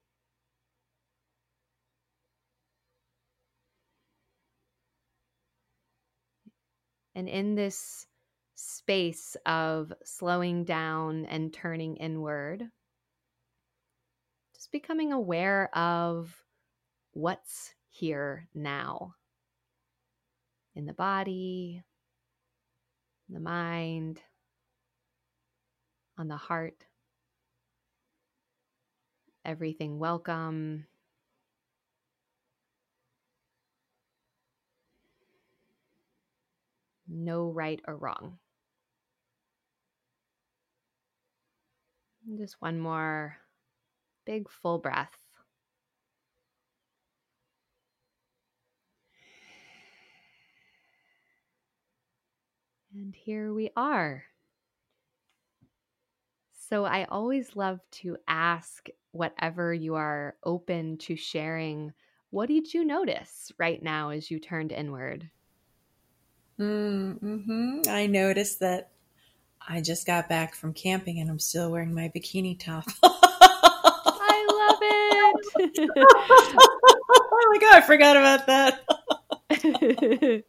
And 7.18 7.28
in 7.28 7.56
this 7.56 8.06
space 8.54 9.36
of 9.44 9.92
slowing 10.04 10.62
down 10.62 11.24
and 11.24 11.52
turning 11.52 11.96
inward, 11.96 12.62
just 14.54 14.70
becoming 14.70 15.12
aware 15.12 15.68
of 15.76 16.32
what's 17.14 17.74
here 17.88 18.46
now 18.54 19.16
in 20.76 20.86
the 20.86 20.92
body, 20.92 21.82
the 23.28 23.40
mind, 23.40 24.20
on 26.16 26.28
the 26.28 26.36
heart. 26.36 26.86
Everything 29.44 29.98
welcome, 29.98 30.86
no 37.24 37.50
right 37.50 37.80
or 37.86 37.96
wrong. 37.96 38.38
just 42.36 42.60
one 42.60 42.78
more 42.78 43.38
big 44.26 44.50
full 44.50 44.78
breath. 44.78 45.16
And 52.94 53.14
here 53.14 53.52
we 53.54 53.70
are. 53.76 54.24
So 56.68 56.84
I 56.84 57.04
always 57.04 57.56
love 57.56 57.80
to 57.92 58.18
ask 58.26 58.88
whatever 59.12 59.72
you 59.72 59.94
are 59.94 60.36
open 60.44 60.98
to 60.98 61.16
sharing. 61.16 61.92
What 62.30 62.48
did 62.48 62.74
you 62.74 62.84
notice 62.84 63.50
right 63.58 63.82
now 63.82 64.10
as 64.10 64.30
you 64.30 64.38
turned 64.38 64.72
inward? 64.72 65.30
Mm-hmm. 66.58 67.82
I 67.88 68.06
noticed 68.06 68.60
that 68.60 68.90
I 69.66 69.80
just 69.80 70.06
got 70.06 70.28
back 70.28 70.54
from 70.54 70.72
camping 70.72 71.20
and 71.20 71.30
I'm 71.30 71.38
still 71.38 71.70
wearing 71.70 71.94
my 71.94 72.10
bikini 72.14 72.58
top. 72.58 72.84
I 73.02 74.46
love 74.58 74.78
it. 74.82 75.90
oh 75.96 77.50
my 77.52 77.58
God, 77.60 77.76
I 77.76 77.80
forgot 77.82 78.16
about 78.16 78.46
that. 78.46 78.84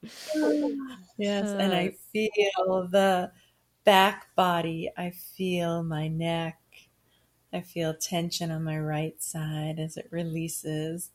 yes, 1.18 1.50
and 1.50 1.74
I 1.74 1.96
feel 2.12 2.88
the 2.90 3.32
back 3.84 4.36
body. 4.36 4.90
I 4.98 5.12
feel 5.12 5.84
my 5.84 6.08
neck. 6.08 6.60
I 7.52 7.62
feel 7.62 7.94
tension 7.94 8.52
on 8.52 8.64
my 8.64 8.80
right 8.80 9.22
side 9.22 9.80
as 9.80 9.98
it 9.98 10.08
releases. 10.12 11.12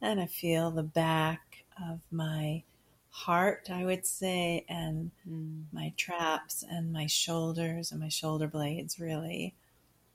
And 0.00 0.20
I 0.20 0.26
feel 0.26 0.70
the 0.70 0.82
back 0.82 1.64
of 1.90 2.00
my 2.10 2.62
heart, 3.12 3.68
I 3.70 3.84
would 3.84 4.06
say, 4.06 4.64
and 4.68 5.10
mm. 5.28 5.64
my 5.70 5.92
traps 5.98 6.64
and 6.68 6.92
my 6.92 7.06
shoulders 7.06 7.92
and 7.92 8.00
my 8.00 8.08
shoulder 8.08 8.48
blades 8.48 8.98
really 8.98 9.54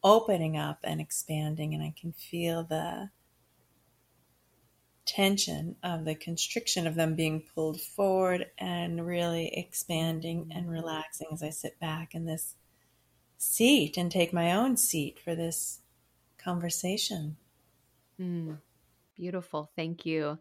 opening 0.04 0.58
up 0.58 0.80
and 0.84 1.00
expanding. 1.00 1.75
And 1.75 1.84
I 1.84 1.94
can 1.98 2.12
feel 2.12 2.63
the 2.63 3.12
tension 5.06 5.75
of 5.84 6.06
the 6.06 6.16
constriction 6.16 6.88
of 6.88 6.96
them 6.96 7.16
being 7.16 7.44
pulled 7.54 7.80
forward 7.80 8.48
and 8.58 9.06
really 9.06 9.56
expanding 9.56 10.51
and 10.54 10.70
relaxing 10.70 11.27
as 11.32 11.44
I 11.44 11.51
sit 11.51 11.80
back 11.80 12.16
in 12.16 12.25
this 12.25 12.56
seat 13.38 13.96
and 13.96 14.12
take 14.12 14.34
my 14.34 14.51
own 14.51 14.75
seat 14.75 15.20
for 15.24 15.36
this 15.36 15.80
conversation. 16.39 17.38
Mm, 18.20 18.58
beautiful. 19.16 19.70
Thank 19.75 20.04
you. 20.04 20.39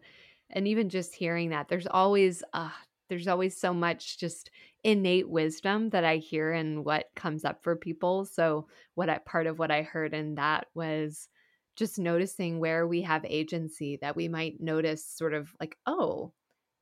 And 0.49 0.67
even 0.67 0.89
just 0.89 1.13
hearing 1.13 1.49
that, 1.49 1.67
there's 1.67 1.87
always, 1.87 2.43
uh, 2.53 2.69
there's 3.09 3.27
always 3.27 3.59
so 3.59 3.73
much 3.73 4.17
just 4.19 4.49
innate 4.83 5.29
wisdom 5.29 5.89
that 5.89 6.03
I 6.03 6.17
hear 6.17 6.51
and 6.51 6.85
what 6.85 7.05
comes 7.15 7.45
up 7.45 7.63
for 7.63 7.75
people. 7.75 8.25
So, 8.25 8.67
what 8.95 9.09
I, 9.09 9.19
part 9.19 9.47
of 9.47 9.59
what 9.59 9.71
I 9.71 9.81
heard 9.81 10.13
in 10.13 10.35
that 10.35 10.67
was 10.73 11.29
just 11.75 11.99
noticing 11.99 12.59
where 12.59 12.87
we 12.87 13.01
have 13.03 13.23
agency 13.25 13.97
that 14.01 14.15
we 14.15 14.27
might 14.27 14.59
notice 14.59 15.05
sort 15.05 15.33
of 15.33 15.53
like, 15.59 15.77
oh, 15.85 16.33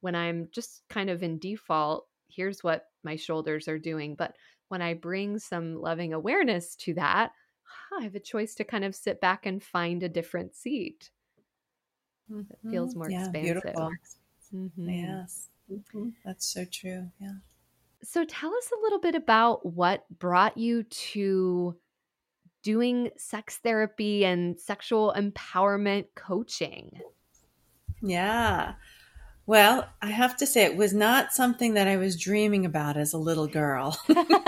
when 0.01 0.15
I'm 0.15 0.47
just 0.51 0.83
kind 0.89 1.09
of 1.09 1.21
in 1.23 1.39
default, 1.39 2.07
here's 2.29 2.63
what 2.63 2.85
my 3.03 3.15
shoulders 3.15 3.67
are 3.67 3.79
doing. 3.79 4.15
But 4.15 4.35
when 4.69 4.81
I 4.81 4.93
bring 4.93 5.37
some 5.37 5.75
loving 5.75 6.13
awareness 6.13 6.75
to 6.77 6.93
that, 6.95 7.31
I 7.97 8.03
have 8.03 8.15
a 8.15 8.19
choice 8.19 8.55
to 8.55 8.63
kind 8.63 8.85
of 8.85 8.95
sit 8.95 9.19
back 9.19 9.45
and 9.45 9.61
find 9.61 10.01
a 10.03 10.09
different 10.09 10.55
seat. 10.55 11.11
Mm-hmm. 12.31 12.51
It 12.51 12.71
feels 12.71 12.95
more 12.95 13.09
yeah, 13.09 13.21
expansive. 13.21 13.61
Beautiful. 13.63 13.91
Mm-hmm. 14.53 14.89
Yes, 14.89 15.49
mm-hmm. 15.71 16.09
that's 16.23 16.45
so 16.45 16.65
true. 16.65 17.09
Yeah. 17.19 17.33
So 18.03 18.23
tell 18.23 18.53
us 18.53 18.71
a 18.71 18.81
little 18.83 18.99
bit 18.99 19.15
about 19.15 19.65
what 19.65 20.05
brought 20.19 20.57
you 20.57 20.83
to 20.83 21.75
doing 22.65 23.11
sex 23.15 23.57
therapy 23.57 24.25
and 24.25 24.59
sexual 24.59 25.13
empowerment 25.15 26.05
coaching? 26.15 26.99
Yeah. 28.01 28.73
Well, 29.47 29.87
I 30.01 30.09
have 30.09 30.35
to 30.37 30.47
say, 30.47 30.63
it 30.63 30.75
was 30.75 30.93
not 30.93 31.31
something 31.31 31.75
that 31.75 31.87
I 31.87 31.97
was 31.97 32.19
dreaming 32.19 32.65
about 32.65 32.97
as 32.97 33.13
a 33.13 33.19
little 33.19 33.45
girl. 33.47 33.99
I 34.09 34.47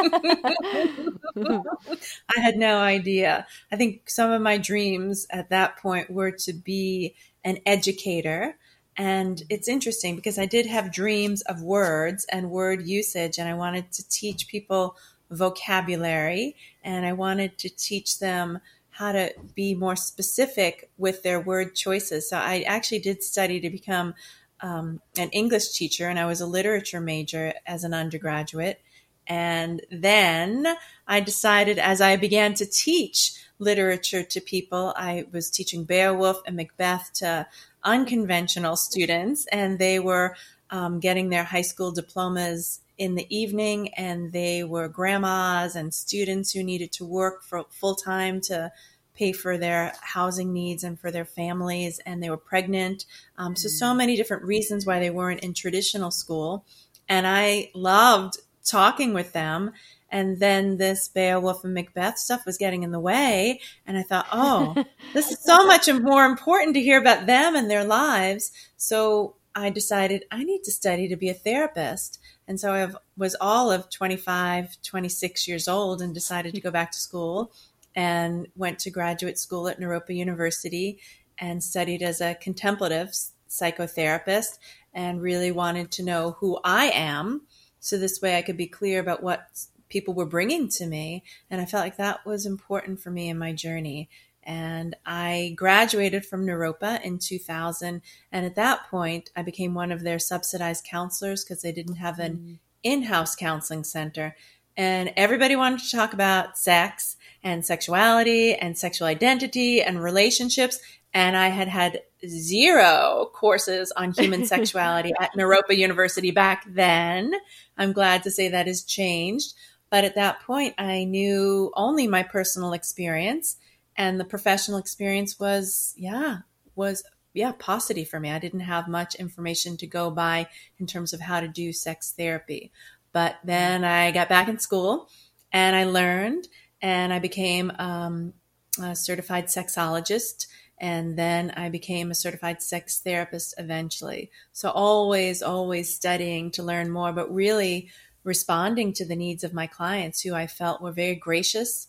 had 2.36 2.58
no 2.58 2.80
idea. 2.80 3.46
I 3.72 3.76
think 3.76 4.10
some 4.10 4.32
of 4.32 4.42
my 4.42 4.58
dreams 4.58 5.28
at 5.30 5.50
that 5.52 5.78
point 5.78 6.10
were 6.10 6.32
to 6.32 6.54
be 6.54 7.14
an 7.44 7.60
educator. 7.68 8.58
And 8.98 9.44
it's 9.50 9.68
interesting 9.68 10.16
because 10.16 10.40
I 10.40 10.48
did 10.48 10.66
have 10.66 10.92
dreams 10.92 11.44
of 11.44 11.62
words 11.62 12.26
and 12.32 12.50
word 12.50 12.88
usage, 12.88 13.38
and 13.38 13.48
I 13.48 13.54
wanted 13.54 13.92
to 13.92 14.10
teach 14.10 14.48
people 14.48 14.96
vocabulary 15.30 16.56
and 16.84 17.06
I 17.06 17.14
wanted 17.14 17.58
to 17.60 17.70
teach 17.70 18.20
them 18.20 18.60
how 18.90 19.12
to 19.12 19.32
be 19.54 19.76
more 19.76 19.96
specific 19.96 20.90
with 20.98 21.22
their 21.22 21.40
word 21.40 21.76
choices. 21.76 22.28
So 22.30 22.38
I 22.38 22.62
actually 22.62 23.00
did 23.00 23.22
study 23.22 23.60
to 23.60 23.70
become 23.70 24.16
um, 24.62 25.02
an 25.18 25.30
English 25.30 25.74
teacher 25.74 26.08
and 26.08 26.20
I 26.20 26.26
was 26.26 26.42
a 26.42 26.48
literature 26.48 27.00
major 27.02 27.54
as 27.66 27.84
an 27.84 27.94
undergraduate. 27.94 28.82
And 29.28 29.82
then 29.92 30.66
I 31.08 31.20
decided 31.20 31.80
as 31.80 32.00
I 32.02 32.16
began 32.16 32.54
to 32.56 32.66
teach 32.66 33.34
literature 33.60 34.24
to 34.24 34.42
people, 34.42 34.94
I 34.96 35.26
was 35.32 35.50
teaching 35.50 35.84
Beowulf 35.84 36.42
and 36.46 36.56
Macbeth 36.56 37.12
to 37.16 37.48
unconventional 37.84 38.76
students, 38.76 39.46
and 39.52 39.80
they 39.80 40.00
were 40.00 40.36
um, 40.70 41.00
getting 41.00 41.30
their 41.30 41.44
high 41.44 41.62
school 41.62 41.92
diplomas 41.92 42.82
in 42.98 43.16
the 43.16 43.28
evening, 43.36 43.94
and 43.96 44.32
they 44.32 44.64
were 44.64 44.88
grandmas 44.88 45.76
and 45.76 45.94
students 45.94 46.52
who 46.52 46.64
needed 46.64 46.92
to 46.94 47.06
work 47.06 47.44
full 47.44 47.96
time 47.96 48.42
to 48.42 48.72
pay 49.18 49.32
for 49.32 49.58
their 49.58 49.94
housing 50.02 50.54
needs 50.54 50.84
and 50.84 51.00
for 51.00 51.12
their 51.12 51.26
families, 51.26 52.00
and 52.06 52.22
they 52.22 52.30
were 52.30 52.38
pregnant. 52.38 53.06
Um, 53.38 53.56
so, 53.56 53.68
so 53.68 53.94
many 53.94 54.16
different 54.16 54.44
reasons 54.44 54.86
why 54.86 55.00
they 55.00 55.10
weren't 55.10 55.42
in 55.42 55.54
traditional 55.54 56.12
school. 56.12 56.66
And 57.10 57.26
I 57.26 57.72
loved 57.74 58.38
talking 58.66 59.14
with 59.14 59.34
them. 59.34 59.72
And 60.10 60.40
then 60.40 60.78
this 60.78 61.10
Beowulf 61.10 61.64
and 61.64 61.74
Macbeth 61.74 62.18
stuff 62.18 62.46
was 62.46 62.58
getting 62.58 62.84
in 62.84 62.92
the 62.92 63.00
way. 63.00 63.60
And 63.86 63.98
I 63.98 64.04
thought, 64.04 64.28
oh, 64.32 64.76
this 65.14 65.32
is 65.32 65.44
so 65.44 65.66
much 65.66 65.90
more 65.92 66.26
important 66.26 66.76
to 66.76 66.82
hear 66.82 67.00
about 67.00 67.26
them 67.26 67.56
and 67.56 67.70
their 67.70 67.84
lives. 67.84 68.52
So 68.78 69.36
I 69.56 69.70
decided 69.70 70.26
I 70.32 70.44
need 70.44 70.64
to 70.64 70.72
study 70.72 71.08
to 71.08 71.16
be 71.16 71.30
a 71.30 71.34
therapist. 71.34 72.20
And 72.48 72.60
so 72.60 72.74
I 72.74 72.90
was 73.18 73.36
all 73.42 73.72
of 73.72 73.90
25, 73.90 74.78
26 74.82 75.48
years 75.48 75.68
old 75.68 76.02
and 76.02 76.14
decided 76.14 76.54
to 76.54 76.62
go 76.62 76.72
back 76.72 76.92
to 76.92 76.98
school 76.98 77.52
and 77.98 78.48
went 78.56 78.78
to 78.78 78.92
graduate 78.92 79.40
school 79.40 79.68
at 79.68 79.80
Naropa 79.80 80.16
University 80.16 81.00
and 81.40 81.64
studied 81.64 82.04
as 82.04 82.22
a 82.22 82.36
contemplative 82.36 83.10
psychotherapist 83.50 84.60
and 84.94 85.20
really 85.20 85.52
wanted 85.52 85.90
to 85.92 86.04
know 86.04 86.38
who 86.40 86.60
I 86.64 86.92
am. 86.94 87.48
So 87.80 87.98
this 87.98 88.22
way 88.22 88.38
I 88.38 88.44
could 88.44 88.56
be 88.56 88.68
clear 88.68 89.00
about 89.00 89.24
what 89.24 89.48
people 89.90 90.14
were 90.14 90.28
bringing 90.28 90.70
to 90.70 90.86
me. 90.86 91.24
And 91.50 91.60
I 91.60 91.66
felt 91.66 91.84
like 91.84 91.98
that 91.98 92.24
was 92.24 92.46
important 92.46 93.00
for 93.00 93.10
me 93.10 93.30
in 93.30 93.40
my 93.40 93.52
journey. 93.52 94.10
And 94.44 94.96
I 95.04 95.56
graduated 95.58 96.24
from 96.24 96.46
Naropa 96.46 97.02
in 97.04 97.18
2000. 97.18 98.04
And 98.32 98.46
at 98.46 98.56
that 98.56 98.90
point, 98.92 99.32
I 99.36 99.42
became 99.42 99.74
one 99.74 99.92
of 99.92 100.04
their 100.04 100.20
subsidized 100.20 100.86
counselors 100.86 101.44
because 101.44 101.64
they 101.64 101.72
didn't 101.72 101.96
have 101.96 102.20
an 102.20 102.38
mm. 102.38 102.60
in 102.84 103.04
house 103.04 103.36
counseling 103.36 103.84
center. 103.84 104.36
And 104.78 105.12
everybody 105.18 105.56
wanted 105.56 105.80
to 105.80 105.92
talk 105.92 106.14
about 106.14 106.60
sex 106.60 107.17
and 107.44 107.66
sexuality 107.66 108.56
and 108.56 108.78
sexual 108.78 109.08
identity 109.08 109.82
and 109.82 110.02
relationships. 110.02 110.80
And 111.14 111.38
I 111.38 111.48
had 111.48 111.68
had 111.68 112.02
zero 112.28 113.30
courses 113.34 113.92
on 113.92 114.12
human 114.12 114.46
sexuality 114.54 115.14
at 115.20 115.34
Naropa 115.34 115.76
University 115.76 116.32
back 116.32 116.66
then. 116.68 117.34
I'm 117.78 117.94
glad 117.94 118.24
to 118.24 118.32
say 118.32 118.50
that 118.50 118.68
has 118.68 118.84
changed. 118.84 119.54
But 119.90 120.04
at 120.04 120.16
that 120.16 120.42
point, 120.42 120.76
I 120.78 121.06
knew 121.06 121.72
only 121.76 122.08
my 122.08 122.24
personal 122.24 122.74
experience 122.74 123.58
and 123.98 124.20
the 124.20 124.26
professional 124.26 124.78
experience 124.78 125.40
was 125.40 125.94
yeah 125.98 126.38
was 126.76 127.04
yeah 127.34 127.52
paucity 127.58 128.06
for 128.06 128.20
me 128.20 128.32
i 128.32 128.40
didn't 128.40 128.62
have 128.62 128.88
much 128.88 129.16
information 129.16 129.76
to 129.76 129.88
go 129.88 130.10
by 130.10 130.48
in 130.80 130.86
terms 130.86 131.14
of 131.14 131.20
how 131.20 131.40
to 131.40 131.48
do 131.48 131.74
sex 131.74 132.14
therapy 132.16 132.72
but 133.12 133.38
then 133.44 133.84
i 133.84 134.12
got 134.12 134.30
back 134.30 134.48
in 134.48 134.60
school 134.60 135.10
and 135.52 135.76
i 135.76 135.84
learned 135.84 136.48
and 136.82 137.14
i 137.14 137.20
became 137.20 137.72
um, 137.80 138.34
a 138.82 138.96
certified 138.96 139.46
sexologist 139.46 140.48
and 140.80 141.18
then 141.18 141.52
i 141.58 141.70
became 141.70 142.12
a 142.12 142.16
certified 142.16 142.62
sex 142.62 143.00
therapist 143.00 143.54
eventually 143.58 144.32
so 144.52 144.70
always 144.70 145.42
always 145.42 145.94
studying 145.94 146.52
to 146.52 146.64
learn 146.64 146.90
more 146.90 147.12
but 147.12 147.34
really 147.34 147.90
responding 148.24 148.92
to 148.92 149.06
the 149.06 149.16
needs 149.16 149.44
of 149.44 149.54
my 149.54 149.68
clients 149.68 150.22
who 150.22 150.34
i 150.34 150.46
felt 150.46 150.82
were 150.82 150.92
very 150.92 151.16
gracious 151.16 151.88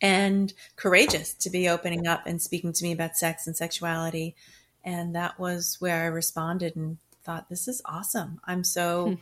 and 0.00 0.52
courageous 0.76 1.34
to 1.34 1.50
be 1.50 1.68
opening 1.68 2.06
up 2.06 2.26
and 2.26 2.40
speaking 2.40 2.72
to 2.72 2.84
me 2.84 2.92
about 2.92 3.16
sex 3.16 3.46
and 3.46 3.56
sexuality. 3.56 4.36
And 4.84 5.14
that 5.14 5.38
was 5.38 5.76
where 5.80 6.04
I 6.04 6.06
responded 6.06 6.76
and 6.76 6.98
thought, 7.24 7.48
this 7.48 7.68
is 7.68 7.82
awesome. 7.84 8.40
I'm 8.44 8.64
so 8.64 9.06
hmm. 9.06 9.14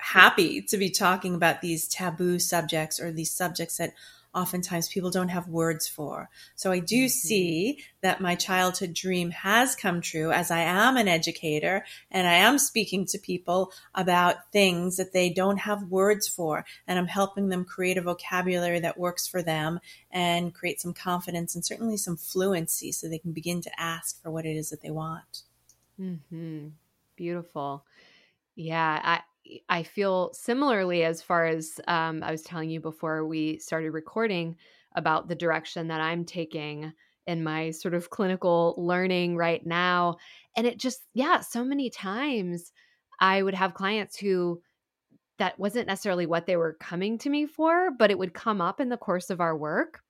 Happy 0.00 0.62
to 0.62 0.76
be 0.76 0.90
talking 0.90 1.34
about 1.34 1.60
these 1.60 1.88
taboo 1.88 2.38
subjects 2.38 3.00
or 3.00 3.12
these 3.12 3.30
subjects 3.30 3.76
that 3.78 3.94
oftentimes 4.34 4.88
people 4.88 5.10
don't 5.10 5.28
have 5.28 5.48
words 5.48 5.88
for. 5.88 6.28
So 6.54 6.70
I 6.70 6.78
do 6.78 7.04
mm-hmm. 7.04 7.08
see 7.08 7.78
that 8.00 8.20
my 8.20 8.34
childhood 8.34 8.94
dream 8.94 9.30
has 9.30 9.74
come 9.74 10.00
true 10.00 10.30
as 10.30 10.50
I 10.50 10.60
am 10.60 10.96
an 10.96 11.08
educator 11.08 11.84
and 12.10 12.26
I 12.26 12.34
am 12.34 12.58
speaking 12.58 13.06
to 13.06 13.18
people 13.18 13.72
about 13.94 14.52
things 14.52 14.96
that 14.96 15.12
they 15.12 15.30
don't 15.30 15.58
have 15.58 15.90
words 15.90 16.28
for. 16.28 16.64
And 16.86 16.98
I'm 16.98 17.08
helping 17.08 17.48
them 17.48 17.64
create 17.64 17.98
a 17.98 18.02
vocabulary 18.02 18.80
that 18.80 18.98
works 18.98 19.26
for 19.26 19.42
them 19.42 19.80
and 20.10 20.54
create 20.54 20.80
some 20.80 20.94
confidence 20.94 21.54
and 21.54 21.64
certainly 21.64 21.96
some 21.96 22.16
fluency 22.16 22.92
so 22.92 23.08
they 23.08 23.18
can 23.18 23.32
begin 23.32 23.60
to 23.62 23.80
ask 23.80 24.22
for 24.22 24.30
what 24.30 24.46
it 24.46 24.56
is 24.56 24.70
that 24.70 24.80
they 24.80 24.90
want. 24.90 25.42
Mm-hmm. 26.00 26.68
Beautiful. 27.16 27.84
Yeah, 28.54 29.00
I 29.02 29.20
I 29.68 29.82
feel 29.82 30.32
similarly 30.32 31.04
as 31.04 31.22
far 31.22 31.46
as 31.46 31.80
um, 31.88 32.22
I 32.22 32.30
was 32.30 32.42
telling 32.42 32.70
you 32.70 32.80
before 32.80 33.26
we 33.26 33.58
started 33.58 33.90
recording 33.90 34.56
about 34.94 35.28
the 35.28 35.34
direction 35.34 35.88
that 35.88 36.00
I'm 36.00 36.24
taking 36.24 36.92
in 37.26 37.44
my 37.44 37.70
sort 37.70 37.94
of 37.94 38.10
clinical 38.10 38.74
learning 38.76 39.36
right 39.36 39.64
now. 39.64 40.16
And 40.56 40.66
it 40.66 40.78
just, 40.78 41.06
yeah, 41.14 41.40
so 41.40 41.64
many 41.64 41.90
times 41.90 42.72
I 43.20 43.42
would 43.42 43.54
have 43.54 43.74
clients 43.74 44.16
who 44.16 44.62
that 45.38 45.58
wasn't 45.58 45.86
necessarily 45.86 46.26
what 46.26 46.46
they 46.46 46.56
were 46.56 46.76
coming 46.80 47.18
to 47.18 47.30
me 47.30 47.46
for, 47.46 47.90
but 47.98 48.10
it 48.10 48.18
would 48.18 48.34
come 48.34 48.60
up 48.60 48.80
in 48.80 48.88
the 48.88 48.96
course 48.96 49.30
of 49.30 49.40
our 49.40 49.56
work. 49.56 50.00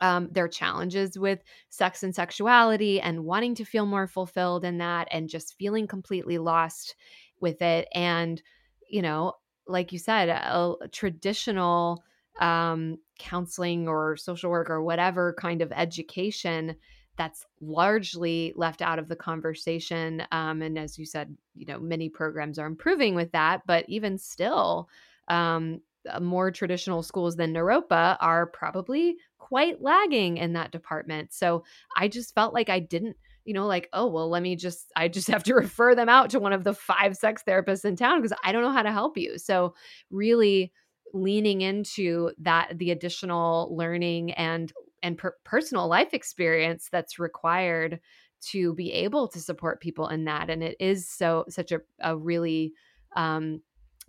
Um, 0.00 0.28
their 0.30 0.46
challenges 0.46 1.18
with 1.18 1.42
sex 1.68 2.04
and 2.04 2.14
sexuality 2.14 3.00
and 3.00 3.24
wanting 3.24 3.56
to 3.56 3.64
feel 3.64 3.86
more 3.86 4.06
fulfilled 4.06 4.64
in 4.64 4.78
that 4.78 5.08
and 5.10 5.28
just 5.28 5.56
feeling 5.58 5.88
completely 5.88 6.38
lost 6.38 6.94
with 7.40 7.60
it. 7.60 7.88
And 7.92 8.40
you 8.90 9.02
know, 9.02 9.34
like 9.66 9.92
you 9.92 9.98
said, 9.98 10.28
a, 10.28 10.74
a 10.80 10.88
traditional 10.88 12.02
um, 12.40 12.98
counseling 13.18 13.88
or 13.88 14.16
social 14.16 14.50
work 14.50 14.70
or 14.70 14.82
whatever 14.82 15.34
kind 15.34 15.62
of 15.62 15.72
education 15.72 16.76
that's 17.16 17.44
largely 17.60 18.52
left 18.56 18.80
out 18.80 18.98
of 18.98 19.08
the 19.08 19.16
conversation. 19.16 20.22
Um, 20.32 20.62
and 20.62 20.78
as 20.78 20.98
you 20.98 21.04
said, 21.04 21.36
you 21.54 21.66
know, 21.66 21.78
many 21.78 22.08
programs 22.08 22.58
are 22.58 22.66
improving 22.66 23.14
with 23.14 23.30
that, 23.32 23.62
but 23.66 23.84
even 23.88 24.16
still, 24.16 24.88
um, 25.28 25.80
more 26.20 26.50
traditional 26.50 27.02
schools 27.02 27.36
than 27.36 27.52
Naropa 27.52 28.16
are 28.20 28.46
probably 28.46 29.16
quite 29.38 29.82
lagging 29.82 30.38
in 30.38 30.54
that 30.54 30.72
department. 30.72 31.32
So 31.32 31.64
I 31.96 32.08
just 32.08 32.34
felt 32.34 32.54
like 32.54 32.70
I 32.70 32.78
didn't 32.78 33.16
you 33.44 33.54
know, 33.54 33.66
like, 33.66 33.88
oh, 33.92 34.06
well, 34.06 34.28
let 34.28 34.42
me 34.42 34.56
just, 34.56 34.92
I 34.96 35.08
just 35.08 35.28
have 35.30 35.42
to 35.44 35.54
refer 35.54 35.94
them 35.94 36.08
out 36.08 36.30
to 36.30 36.40
one 36.40 36.52
of 36.52 36.64
the 36.64 36.74
five 36.74 37.16
sex 37.16 37.42
therapists 37.46 37.84
in 37.84 37.96
town 37.96 38.20
because 38.20 38.36
I 38.44 38.52
don't 38.52 38.62
know 38.62 38.72
how 38.72 38.82
to 38.82 38.92
help 38.92 39.16
you. 39.16 39.38
So, 39.38 39.74
really 40.10 40.72
leaning 41.12 41.60
into 41.60 42.30
that, 42.38 42.78
the 42.78 42.92
additional 42.92 43.74
learning 43.76 44.32
and, 44.32 44.72
and 45.02 45.18
per- 45.18 45.36
personal 45.44 45.88
life 45.88 46.14
experience 46.14 46.88
that's 46.92 47.18
required 47.18 47.98
to 48.40 48.74
be 48.74 48.92
able 48.92 49.26
to 49.26 49.40
support 49.40 49.80
people 49.80 50.06
in 50.08 50.24
that. 50.24 50.48
And 50.48 50.62
it 50.62 50.76
is 50.78 51.08
so, 51.08 51.44
such 51.48 51.72
a, 51.72 51.80
a 52.00 52.16
really, 52.16 52.74
um, 53.16 53.60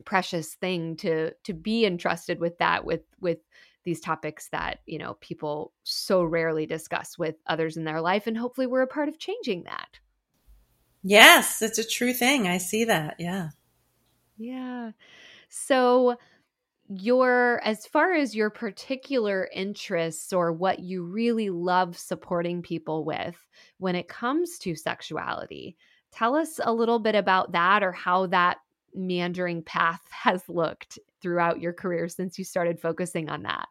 precious 0.05 0.55
thing 0.55 0.95
to 0.97 1.31
to 1.43 1.53
be 1.53 1.85
entrusted 1.85 2.39
with 2.39 2.57
that 2.57 2.85
with 2.85 3.01
with 3.19 3.39
these 3.83 3.99
topics 3.99 4.49
that 4.49 4.79
you 4.85 4.97
know 4.97 5.15
people 5.21 5.73
so 5.83 6.23
rarely 6.23 6.65
discuss 6.65 7.17
with 7.17 7.35
others 7.47 7.77
in 7.77 7.83
their 7.83 8.01
life 8.01 8.27
and 8.27 8.37
hopefully 8.37 8.67
we're 8.67 8.81
a 8.81 8.87
part 8.87 9.09
of 9.09 9.19
changing 9.19 9.63
that. 9.63 9.99
Yes 11.03 11.61
it's 11.61 11.79
a 11.79 11.87
true 11.87 12.13
thing 12.13 12.47
i 12.47 12.57
see 12.57 12.83
that 12.85 13.15
yeah. 13.17 13.49
Yeah. 14.41 14.91
So 15.49 16.17
your 16.89 17.61
as 17.63 17.85
far 17.85 18.13
as 18.13 18.35
your 18.35 18.49
particular 18.49 19.47
interests 19.53 20.33
or 20.33 20.51
what 20.51 20.79
you 20.79 21.03
really 21.03 21.49
love 21.49 21.97
supporting 21.97 22.61
people 22.61 23.05
with 23.05 23.37
when 23.77 23.95
it 23.95 24.09
comes 24.09 24.57
to 24.57 24.75
sexuality 24.75 25.77
tell 26.11 26.35
us 26.35 26.59
a 26.61 26.73
little 26.73 26.99
bit 26.99 27.15
about 27.15 27.53
that 27.53 27.81
or 27.81 27.93
how 27.93 28.25
that 28.27 28.57
meandering 28.95 29.63
path 29.63 30.01
has 30.11 30.47
looked 30.49 30.99
throughout 31.21 31.59
your 31.61 31.73
career 31.73 32.07
since 32.07 32.37
you 32.37 32.45
started 32.45 32.79
focusing 32.79 33.29
on 33.29 33.43
that? 33.43 33.67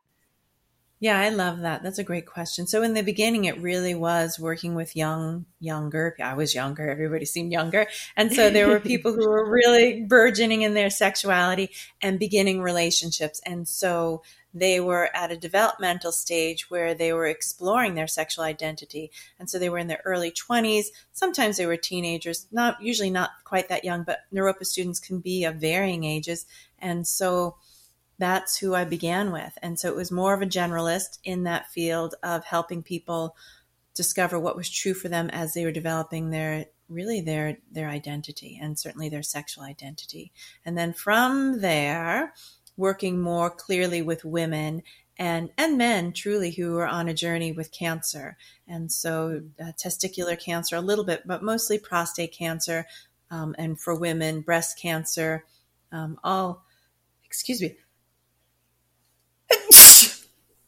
Yeah, 1.02 1.18
I 1.18 1.30
love 1.30 1.60
that. 1.60 1.82
That's 1.82 1.98
a 1.98 2.04
great 2.04 2.26
question. 2.26 2.66
So 2.66 2.82
in 2.82 2.92
the 2.92 3.02
beginning, 3.02 3.46
it 3.46 3.56
really 3.56 3.94
was 3.94 4.38
working 4.38 4.74
with 4.74 4.94
young, 4.94 5.46
younger. 5.58 6.14
I 6.22 6.34
was 6.34 6.54
younger. 6.54 6.90
Everybody 6.90 7.24
seemed 7.24 7.52
younger. 7.52 7.86
And 8.18 8.30
so 8.30 8.50
there 8.50 8.68
were 8.68 8.80
people 8.92 9.14
who 9.14 9.26
were 9.26 9.50
really 9.50 10.02
burgeoning 10.02 10.60
in 10.60 10.74
their 10.74 10.90
sexuality 10.90 11.70
and 12.02 12.18
beginning 12.18 12.60
relationships. 12.60 13.40
And 13.46 13.66
so 13.66 14.22
they 14.52 14.78
were 14.78 15.08
at 15.14 15.32
a 15.32 15.38
developmental 15.38 16.12
stage 16.12 16.68
where 16.68 16.92
they 16.92 17.14
were 17.14 17.26
exploring 17.26 17.94
their 17.94 18.08
sexual 18.08 18.44
identity. 18.44 19.10
And 19.38 19.48
so 19.48 19.58
they 19.58 19.70
were 19.70 19.78
in 19.78 19.86
their 19.86 20.02
early 20.04 20.32
20s. 20.32 20.86
Sometimes 21.12 21.56
they 21.56 21.64
were 21.64 21.78
teenagers, 21.78 22.46
not 22.52 22.82
usually 22.82 23.10
not 23.10 23.30
quite 23.44 23.70
that 23.70 23.84
young, 23.84 24.02
but 24.02 24.20
Naropa 24.34 24.66
students 24.66 25.00
can 25.00 25.20
be 25.20 25.44
of 25.44 25.56
varying 25.56 26.04
ages. 26.04 26.44
And 26.78 27.06
so 27.06 27.56
that's 28.20 28.58
who 28.58 28.74
I 28.74 28.84
began 28.84 29.32
with. 29.32 29.56
And 29.62 29.78
so 29.78 29.88
it 29.88 29.96
was 29.96 30.12
more 30.12 30.34
of 30.34 30.42
a 30.42 30.46
generalist 30.46 31.18
in 31.24 31.44
that 31.44 31.70
field 31.70 32.14
of 32.22 32.44
helping 32.44 32.82
people 32.82 33.34
discover 33.94 34.38
what 34.38 34.56
was 34.56 34.70
true 34.70 34.94
for 34.94 35.08
them 35.08 35.30
as 35.30 35.52
they 35.52 35.64
were 35.64 35.72
developing 35.72 36.30
their 36.30 36.66
really 36.88 37.20
their 37.20 37.58
their 37.70 37.88
identity 37.88 38.58
and 38.60 38.78
certainly 38.78 39.08
their 39.08 39.22
sexual 39.22 39.64
identity. 39.64 40.32
And 40.64 40.76
then 40.76 40.92
from 40.92 41.60
there, 41.60 42.34
working 42.76 43.20
more 43.20 43.50
clearly 43.50 44.02
with 44.02 44.24
women 44.24 44.82
and 45.18 45.50
and 45.58 45.76
men 45.76 46.12
truly 46.12 46.50
who 46.50 46.78
are 46.78 46.86
on 46.86 47.08
a 47.08 47.14
journey 47.14 47.52
with 47.52 47.70
cancer 47.70 48.36
and 48.66 48.90
so 48.90 49.42
uh, 49.62 49.72
testicular 49.72 50.38
cancer 50.38 50.76
a 50.76 50.80
little 50.80 51.04
bit 51.04 51.22
but 51.26 51.42
mostly 51.42 51.78
prostate 51.78 52.32
cancer 52.32 52.86
um, 53.30 53.54
and 53.58 53.78
for 53.78 53.94
women 53.94 54.40
breast 54.40 54.78
cancer 54.78 55.44
um, 55.92 56.18
all 56.24 56.64
excuse 57.24 57.60
me 57.60 57.76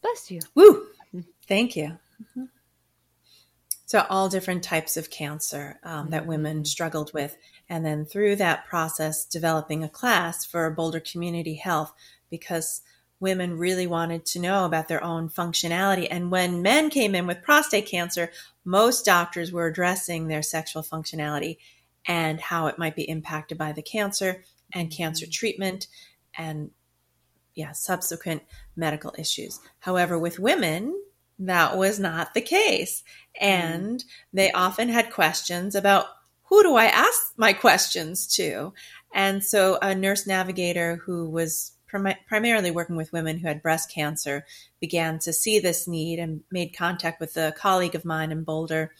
bless 0.03 0.31
you 0.31 0.41
woo 0.55 0.87
thank 1.47 1.77
you 1.77 1.99
mm-hmm. 2.21 2.45
so 3.87 4.05
all 4.11 4.29
different 4.29 4.63
types 4.63 4.97
of 4.97 5.11
cancer 5.11 5.79
um, 5.85 6.11
that 6.11 6.27
women 6.27 6.59
mm-hmm. 6.59 6.65
struggled 6.65 7.13
with 7.15 7.37
and 7.69 7.87
then 7.87 8.05
through 8.05 8.37
that 8.37 8.67
process 8.67 9.25
developing 9.25 9.83
a 9.83 9.89
class 9.89 10.45
for 10.45 10.69
boulder 10.71 11.01
community 11.01 11.55
health 11.55 11.93
because 12.31 12.83
women 13.21 13.57
really 13.57 13.87
wanted 13.87 14.27
to 14.27 14.41
know 14.41 14.65
about 14.65 14.89
their 14.89 15.03
own 15.03 15.29
functionality 15.29 16.09
and 16.11 16.31
when 16.31 16.61
men 16.61 16.91
came 16.91 17.15
in 17.15 17.27
with 17.27 17.43
prostate 17.43 17.87
cancer 17.87 18.31
most 18.65 19.05
doctors 19.05 19.53
were 19.53 19.67
addressing 19.67 20.27
their 20.27 20.43
sexual 20.43 20.83
functionality 20.83 21.57
and 22.07 22.41
how 22.41 22.67
it 22.67 22.79
might 22.79 22.97
be 22.97 23.09
impacted 23.09 23.57
by 23.57 23.73
the 23.73 23.83
cancer 23.83 24.43
and 24.75 24.91
cancer 24.91 25.25
mm-hmm. 25.25 25.33
treatment 25.33 25.87
and 26.37 26.71
yeah 27.55 27.73
subsequent 27.73 28.43
medical 28.77 29.15
issues 29.19 29.61
however 29.81 30.19
with 30.19 30.39
women 30.39 30.95
that 31.39 31.77
was 31.77 31.99
not 31.99 32.35
the 32.35 32.41
case 32.41 33.03
and 33.41 33.99
mm. 33.99 34.05
they 34.33 34.53
often 34.53 34.89
had 34.89 35.11
questions 35.11 35.75
about 35.75 36.07
who 36.53 36.63
do 36.63 36.77
I 36.77 36.85
ask 36.85 37.33
my 37.39 37.55
questions 37.55 38.27
to? 38.37 38.75
And 39.15 39.43
so 39.43 39.79
a 39.81 39.95
nurse 39.95 40.27
navigator 40.27 40.97
who 40.97 41.31
was 41.31 41.73
prim- 41.87 42.15
primarily 42.29 42.71
working 42.71 42.95
with 42.95 43.11
women 43.11 43.39
who 43.39 43.49
had 43.49 43.63
breast 43.63 43.91
cancer 43.91 44.45
began 44.79 45.19
to 45.21 45.33
see 45.33 45.61
this 45.61 45.89
need 45.89 46.19
and 46.19 46.43
made 46.51 46.77
contact 46.77 47.21
with 47.21 47.39
a 47.39 47.55
colleague 47.57 47.95
of 47.95 48.05
mine 48.05 48.31
in 48.31 48.45
Boulder 48.45 48.93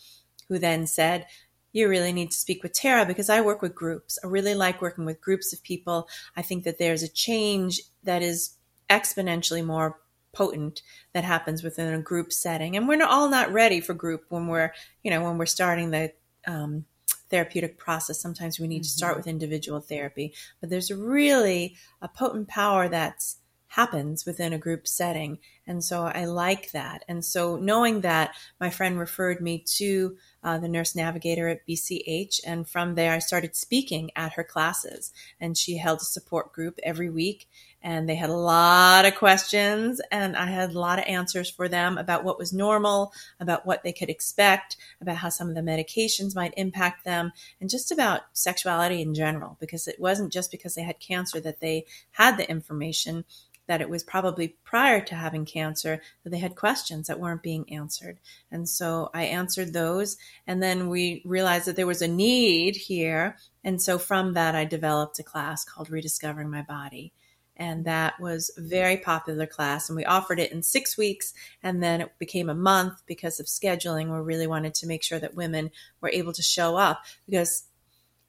who 0.49 0.59
then 0.59 0.87
said, 0.87 1.27
you 1.73 1.89
really 1.89 2.13
need 2.13 2.31
to 2.31 2.37
speak 2.37 2.63
with 2.63 2.73
Tara 2.73 3.05
because 3.07 3.31
I 3.31 3.41
work 3.41 3.63
with 3.63 3.75
groups. 3.75 4.19
I 4.23 4.27
really 4.27 4.55
like 4.55 4.83
working 4.83 5.05
with 5.05 5.21
groups 5.21 5.53
of 5.53 5.63
people. 5.63 6.09
I 6.37 6.43
think 6.43 6.65
that 6.65 6.79
there's 6.79 7.03
a 7.03 7.09
change 7.09 7.81
that 8.05 8.23
is 8.23 8.57
exponentially 8.91 9.65
more 9.65 9.99
potent 10.33 10.83
that 11.13 11.25
happens 11.25 11.63
within 11.63 11.93
a 11.93 12.01
group 12.01 12.33
setting. 12.33 12.77
And 12.77 12.89
we're 12.89 13.03
all 13.05 13.29
not 13.29 13.53
ready 13.53 13.81
for 13.81 13.95
group 13.95 14.25
when 14.29 14.49
we're, 14.49 14.73
you 15.03 15.11
know, 15.11 15.23
when 15.23 15.39
we're 15.39 15.47
starting 15.47 15.91
the 15.91 16.13
um, 16.47 16.85
therapeutic 17.31 17.79
process. 17.79 18.21
Sometimes 18.21 18.59
we 18.59 18.67
need 18.67 18.79
mm-hmm. 18.79 18.83
to 18.83 18.89
start 18.89 19.13
mm-hmm. 19.13 19.21
with 19.21 19.27
individual 19.27 19.81
therapy, 19.81 20.35
but 20.61 20.71
there's 20.71 20.93
really 20.93 21.77
a 22.01 22.09
potent 22.09 22.49
power 22.49 22.89
that's 22.89 23.39
happens 23.73 24.27
within 24.27 24.53
a 24.53 24.59
group 24.59 24.87
setting. 24.87 25.39
And 25.67 25.83
so 25.83 26.03
I 26.03 26.27
like 26.27 26.73
that. 26.73 27.05
And 27.09 27.25
so 27.25 27.57
knowing 27.57 28.03
that, 28.03 28.35
my 28.61 28.69
friend 28.69 28.99
referred 28.99 29.41
me 29.41 29.65
to 29.79 30.19
uh, 30.45 30.59
the 30.59 30.69
nurse 30.69 30.95
navigator 30.95 31.49
at 31.49 31.67
BCH. 31.67 32.41
And 32.45 32.69
from 32.69 32.97
there, 32.97 33.13
I 33.13 33.19
started 33.19 33.57
speaking 33.57 34.11
at 34.15 34.35
her 34.35 34.45
classes. 34.45 35.13
And 35.41 35.57
she 35.57 35.79
held 35.79 36.03
a 36.03 36.05
support 36.05 36.53
group 36.53 36.79
every 36.83 37.09
week 37.09 37.49
and 37.83 38.09
they 38.09 38.15
had 38.15 38.31
a 38.31 38.35
lot 38.35 39.05
of 39.05 39.17
questions 39.17 40.01
and 40.11 40.37
I 40.37 40.47
had 40.47 40.71
a 40.71 40.79
lot 40.79 40.99
of 40.99 41.05
answers 41.07 41.51
for 41.51 41.69
them 41.69 41.99
about 41.99 42.25
what 42.25 42.39
was 42.39 42.53
normal, 42.53 43.13
about 43.41 43.67
what 43.67 43.83
they 43.83 43.93
could 43.93 44.09
expect, 44.09 44.77
about 45.01 45.17
how 45.17 45.31
some 45.31 45.49
of 45.49 45.55
the 45.55 45.63
medications 45.63 46.37
might 46.37 46.55
impact 46.57 47.05
them, 47.05 47.33
and 47.61 47.69
just 47.69 47.91
about 47.91 48.23
sexuality 48.33 49.03
in 49.03 49.15
general, 49.15 49.57
because 49.61 49.89
it 49.89 50.01
wasn't 50.01 50.33
just 50.33 50.51
because 50.51 50.75
they 50.75 50.83
had 50.83 51.01
cancer 51.01 51.41
that 51.41 51.61
they 51.61 51.87
had 52.13 52.37
the 52.37 52.49
information 52.49 53.25
that 53.67 53.81
it 53.81 53.89
was 53.89 54.03
probably 54.03 54.57
prior 54.65 55.01
to 55.01 55.15
having 55.15 55.45
cancer 55.45 56.01
that 56.23 56.31
they 56.31 56.39
had 56.39 56.57
questions 56.57 57.07
that 57.07 57.21
weren't 57.21 57.43
being 57.43 57.73
answered. 57.73 58.19
And 58.51 58.69
so 58.69 59.11
I 59.15 59.25
answered 59.25 59.73
those. 59.73 60.17
And 60.47 60.63
then 60.63 60.89
we 60.89 61.23
realized 61.25 61.67
that 61.67 61.77
there 61.77 61.87
was 61.87 62.03
a 62.03 62.09
need 62.09 62.77
here. 62.77 63.37
And 63.65 63.81
so 63.81 63.99
from 63.99 64.35
that, 64.35 64.55
I 64.55 64.65
developed 64.65 65.19
a 65.19 65.25
class 65.25 65.65
called 65.65 65.91
Rediscovering 65.91 66.51
My 66.51 66.63
Body. 66.63 67.13
And 67.57 67.85
that 67.85 68.19
was 68.19 68.51
a 68.57 68.63
very 68.63 68.97
popular 68.97 69.47
class. 69.47 69.89
And 69.89 69.97
we 69.97 70.05
offered 70.05 70.41
it 70.41 70.53
in 70.53 70.63
six 70.63 70.97
weeks. 70.97 71.33
And 71.63 71.83
then 71.83 72.01
it 72.01 72.19
became 72.19 72.49
a 72.49 72.55
month 72.55 73.03
because 73.07 73.39
of 73.39 73.47
scheduling. 73.47 74.07
We 74.07 74.19
really 74.19 74.47
wanted 74.47 74.75
to 74.75 74.87
make 74.87 75.03
sure 75.03 75.21
that 75.21 75.35
women 75.35 75.71
were 76.01 76.11
able 76.11 76.33
to 76.33 76.43
show 76.43 76.77
up 76.77 77.05
because 77.27 77.65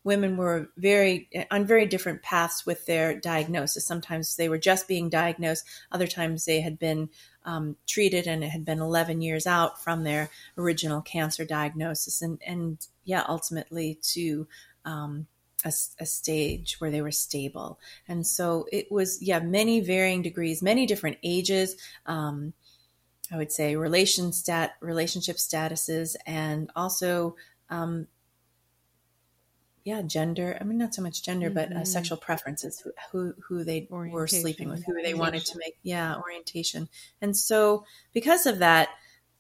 women 0.04 0.38
were 0.38 0.70
very 0.78 1.30
on 1.50 1.66
very 1.66 1.86
different 1.86 2.22
paths 2.22 2.66
with 2.66 2.86
their 2.86 3.20
diagnosis. 3.20 3.86
Sometimes 3.86 4.36
they 4.36 4.50
were 4.50 4.58
just 4.58 4.88
being 4.88 5.10
diagnosed. 5.10 5.66
Other 5.92 6.08
times 6.08 6.46
they 6.46 6.62
had 6.62 6.78
been 6.78 7.10
um, 7.46 7.76
treated 7.88 8.28
and 8.28 8.44
it 8.44 8.50
had 8.50 8.66
been 8.66 8.80
11 8.80 9.22
years 9.22 9.48
out 9.48 9.82
from 9.82 10.04
their 10.04 10.30
original 10.58 11.02
cancer 11.02 11.46
diagnosis. 11.46 12.22
And, 12.22 12.42
and 12.46 12.86
yeah, 13.04 13.24
ultimately 13.28 14.00
to 14.14 14.48
um, 14.86 15.28
a, 15.66 15.72
a, 16.00 16.06
stage 16.06 16.76
where 16.80 16.92
they 16.92 17.02
were 17.02 17.12
stable. 17.12 17.80
And 18.08 18.26
so 18.26 18.66
it 18.72 18.92
was, 18.92 19.22
yeah, 19.22 19.40
many 19.40 19.80
varying 19.80 20.22
degrees, 20.22 20.62
many 20.62 20.86
different 20.86 21.18
ages. 21.24 21.76
Um, 22.06 22.54
I 23.32 23.38
would 23.38 23.52
say 23.52 23.76
relation 23.76 24.34
stat, 24.34 24.76
relationship 24.82 25.38
statuses, 25.38 26.16
and 26.26 26.70
also 26.76 27.36
um, 27.70 28.08
yeah, 29.84 30.02
gender. 30.02 30.58
I 30.60 30.64
mean, 30.64 30.78
not 30.78 30.94
so 30.94 31.02
much 31.02 31.24
gender, 31.24 31.48
mm-hmm. 31.48 31.56
but 31.56 31.72
uh, 31.72 31.76
mm-hmm. 31.76 31.84
sexual 31.84 32.18
preferences, 32.18 32.80
who, 32.82 32.92
who, 33.12 33.34
who 33.48 33.64
they 33.64 33.88
were 33.90 34.28
sleeping 34.28 34.70
with, 34.70 34.86
who 34.86 35.02
they 35.02 35.14
wanted 35.14 35.46
to 35.46 35.58
make, 35.58 35.76
yeah, 35.84 36.16
orientation. 36.16 36.88
And 37.22 37.36
so, 37.36 37.86
because 38.14 38.46
of 38.46 38.60
that, 38.60 38.90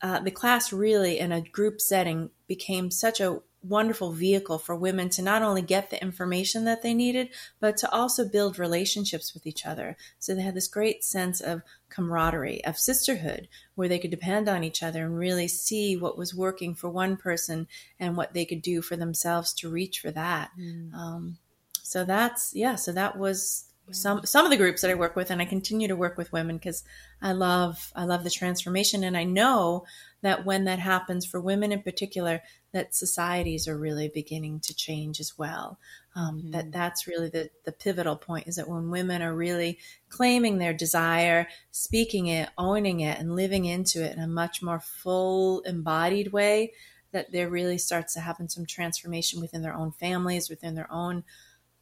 uh, 0.02 0.20
the 0.20 0.32
class 0.32 0.74
really, 0.74 1.20
in 1.20 1.32
a 1.32 1.42
group 1.42 1.80
setting, 1.80 2.30
became 2.48 2.92
such 2.92 3.22
a 3.22 3.40
wonderful 3.64 4.12
vehicle 4.12 4.58
for 4.58 4.76
women 4.76 5.10
to 5.10 5.22
not 5.22 5.42
only 5.42 5.62
get 5.62 5.90
the 5.90 6.02
information 6.02 6.66
that 6.66 6.82
they 6.84 6.94
needed, 6.94 7.30
but 7.60 7.78
to 7.78 7.92
also 7.92 8.28
build 8.28 8.60
relationships 8.60 9.34
with 9.34 9.48
each 9.48 9.66
other. 9.66 9.96
So 10.20 10.36
they 10.36 10.42
had 10.42 10.56
this 10.56 10.68
great 10.68 11.04
sense 11.04 11.42
of 11.42 11.62
camaraderie, 11.90 12.64
of 12.66 12.78
sisterhood, 12.78 13.48
where 13.76 13.88
they 13.88 14.00
could 14.00 14.12
depend 14.12 14.50
on 14.50 14.64
each 14.64 14.84
other 14.84 15.06
and 15.06 15.18
really 15.18 15.48
see 15.48 15.96
what 15.96 16.18
was 16.18 16.36
working 16.36 16.76
for 16.76 16.90
one 16.90 17.18
person 17.18 17.68
and 18.00 18.18
what 18.18 18.34
they 18.34 18.46
could 18.46 18.62
do 18.62 18.82
for 18.82 18.96
themselves 18.96 19.54
to 19.54 19.70
reach 19.70 20.00
for 20.00 20.12
that. 20.12 20.52
Mm. 20.60 20.94
Um, 20.94 21.38
so 21.82 22.04
that's, 22.04 22.54
yeah, 22.54 22.76
so 22.76 22.92
that 22.92 23.18
was 23.18 23.66
some 23.92 24.26
some 24.26 24.46
of 24.46 24.52
the 24.52 24.58
groups 24.58 24.82
that 24.82 24.92
I 24.92 24.96
work 24.96 25.16
with, 25.16 25.30
and 25.30 25.42
I 25.42 25.46
continue 25.46 25.88
to 25.90 25.96
work 25.96 26.18
with 26.18 26.32
women 26.32 26.56
because 26.58 26.84
I 27.22 27.34
love 27.34 27.92
I 27.96 28.06
love 28.06 28.24
the 28.24 28.30
transformation, 28.30 29.04
and 29.04 29.18
I 29.18 29.26
know 29.26 29.86
that 30.24 30.46
when 30.46 30.64
that 30.64 30.80
happens 30.80 31.26
for 31.26 31.40
women 31.40 31.72
in 31.72 31.84
particular, 31.84 32.42
that 32.72 32.96
societies 32.96 33.68
are 33.68 33.78
really 33.78 34.08
beginning 34.08 34.60
to 34.62 34.76
change 34.76 35.20
as 35.20 35.38
well. 35.38 35.78
Um, 36.16 36.40
mm-hmm. 36.40 36.52
That 36.52 36.72
that's 36.72 37.08
really 37.08 37.30
the 37.30 37.50
the 37.66 37.72
pivotal 37.72 38.16
point 38.16 38.48
is 38.48 38.56
that 38.56 38.68
when 38.68 38.90
women 38.90 39.22
are 39.22 39.36
really 39.36 39.78
claiming 40.10 40.58
their 40.58 40.74
desire, 40.74 41.48
speaking 41.72 42.28
it, 42.28 42.50
owning 42.58 43.02
it, 43.02 43.20
and 43.20 43.36
living 43.36 43.66
into 43.66 44.04
it 44.04 44.16
in 44.16 44.24
a 44.24 44.28
much 44.28 44.64
more 44.64 44.80
full 44.80 45.60
embodied 45.62 46.32
way, 46.32 46.74
that 47.12 47.32
there 47.32 47.50
really 47.50 47.78
starts 47.78 48.14
to 48.14 48.22
happen 48.22 48.50
some 48.50 48.66
transformation 48.66 49.42
within 49.42 49.62
their 49.62 49.76
own 49.76 49.92
families, 49.92 50.50
within 50.50 50.74
their 50.74 50.92
own 50.92 51.24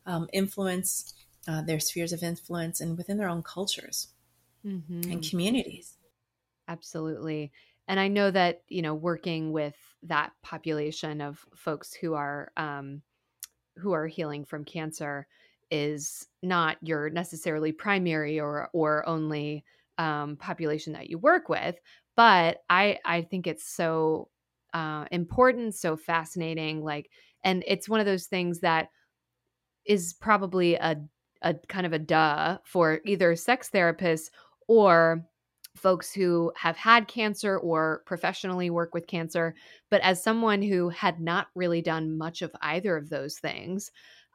um, 0.05 0.27
influence 0.33 1.13
uh, 1.47 1.61
their 1.61 1.79
spheres 1.79 2.13
of 2.13 2.23
influence 2.23 2.81
and 2.81 2.97
within 2.97 3.17
their 3.17 3.29
own 3.29 3.43
cultures 3.43 4.09
mm-hmm. 4.65 5.09
and 5.09 5.27
communities. 5.27 5.97
Absolutely. 6.67 7.51
And 7.87 7.99
I 7.99 8.07
know 8.07 8.31
that, 8.31 8.63
you 8.69 8.81
know, 8.81 8.95
working 8.95 9.51
with 9.51 9.75
that 10.03 10.31
population 10.43 11.21
of 11.21 11.45
folks 11.55 11.93
who 11.93 12.13
are 12.13 12.51
um, 12.57 13.01
who 13.77 13.91
are 13.93 14.07
healing 14.07 14.45
from 14.45 14.65
cancer 14.65 15.27
is 15.71 16.27
not 16.43 16.77
your 16.81 17.09
necessarily 17.09 17.71
primary 17.71 18.39
or 18.39 18.69
or 18.73 19.07
only 19.07 19.63
um, 19.97 20.37
population 20.37 20.93
that 20.93 21.09
you 21.09 21.17
work 21.17 21.49
with. 21.49 21.79
But 22.15 22.63
I 22.69 22.99
I 23.05 23.21
think 23.23 23.47
it's 23.47 23.65
so 23.65 24.29
uh, 24.73 25.05
important, 25.11 25.75
so 25.75 25.97
fascinating. 25.97 26.83
Like, 26.83 27.09
and 27.43 27.63
it's 27.67 27.89
one 27.89 27.99
of 27.99 28.05
those 28.05 28.27
things 28.27 28.59
that 28.61 28.89
is 29.85 30.13
probably 30.13 30.75
a 30.75 31.01
a 31.43 31.55
kind 31.69 31.85
of 31.87 31.93
a 31.93 31.99
duh 31.99 32.59
for 32.65 32.99
either 33.05 33.35
sex 33.35 33.69
therapists 33.73 34.29
or 34.67 35.25
folks 35.75 36.13
who 36.13 36.51
have 36.55 36.75
had 36.77 37.07
cancer 37.07 37.57
or 37.57 38.03
professionally 38.05 38.69
work 38.69 38.93
with 38.93 39.07
cancer. 39.07 39.55
But 39.89 40.01
as 40.01 40.23
someone 40.23 40.61
who 40.61 40.89
had 40.89 41.19
not 41.19 41.47
really 41.55 41.81
done 41.81 42.17
much 42.17 42.41
of 42.41 42.51
either 42.61 42.97
of 42.97 43.09
those 43.09 43.39
things, 43.39 43.91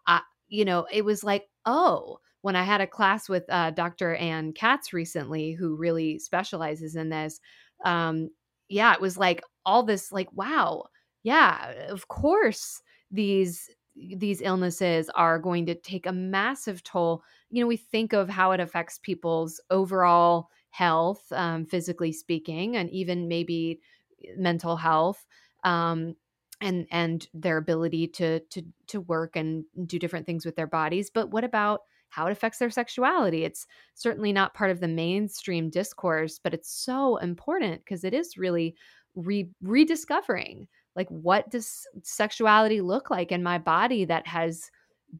uh, 0.06 0.20
you 0.48 0.64
know, 0.64 0.86
it 0.90 1.04
was 1.04 1.22
like, 1.24 1.44
oh, 1.66 2.18
when 2.42 2.56
I 2.56 2.62
had 2.62 2.80
a 2.80 2.86
class 2.86 3.28
with 3.28 3.44
uh, 3.48 3.70
Dr. 3.72 4.14
Ann 4.14 4.52
Katz 4.52 4.92
recently, 4.92 5.52
who 5.52 5.76
really 5.76 6.18
specializes 6.18 6.96
in 6.96 7.08
this, 7.10 7.40
um, 7.84 8.30
yeah, 8.68 8.94
it 8.94 9.00
was 9.00 9.18
like 9.18 9.42
all 9.64 9.82
this, 9.82 10.12
like, 10.12 10.32
wow, 10.32 10.84
yeah, 11.22 11.72
of 11.88 12.08
course 12.08 12.80
these 13.10 13.68
these 14.16 14.42
illnesses 14.42 15.08
are 15.14 15.38
going 15.38 15.64
to 15.66 15.74
take 15.74 16.06
a 16.06 16.12
massive 16.12 16.82
toll. 16.84 17.22
You 17.50 17.62
know, 17.62 17.66
we 17.66 17.78
think 17.78 18.12
of 18.12 18.28
how 18.28 18.52
it 18.52 18.60
affects 18.60 18.98
people's 18.98 19.60
overall 19.70 20.48
health, 20.76 21.32
um, 21.32 21.64
physically 21.64 22.12
speaking, 22.12 22.76
and 22.76 22.90
even 22.90 23.28
maybe 23.28 23.80
eh, 24.24 24.32
mental 24.36 24.76
health. 24.76 25.26
Um, 25.64 26.16
and 26.60 26.86
and 26.90 27.28
their 27.34 27.58
ability 27.58 28.06
to 28.08 28.40
to 28.40 28.62
to 28.86 29.00
work 29.02 29.36
and 29.36 29.64
do 29.86 29.98
different 29.98 30.24
things 30.24 30.46
with 30.46 30.56
their 30.56 30.66
bodies 30.66 31.10
but 31.10 31.30
what 31.30 31.44
about 31.44 31.80
how 32.08 32.26
it 32.26 32.32
affects 32.32 32.58
their 32.58 32.70
sexuality 32.70 33.44
it's 33.44 33.66
certainly 33.94 34.32
not 34.32 34.54
part 34.54 34.70
of 34.70 34.80
the 34.80 34.88
mainstream 34.88 35.68
discourse 35.68 36.38
but 36.42 36.54
it's 36.54 36.70
so 36.72 37.16
important 37.16 37.84
because 37.84 38.04
it 38.04 38.14
is 38.14 38.38
really 38.38 38.74
re- 39.14 39.50
rediscovering 39.62 40.66
like 40.94 41.08
what 41.10 41.50
does 41.50 41.86
sexuality 42.02 42.80
look 42.80 43.10
like 43.10 43.30
in 43.30 43.42
my 43.42 43.58
body 43.58 44.06
that 44.06 44.26
has 44.26 44.70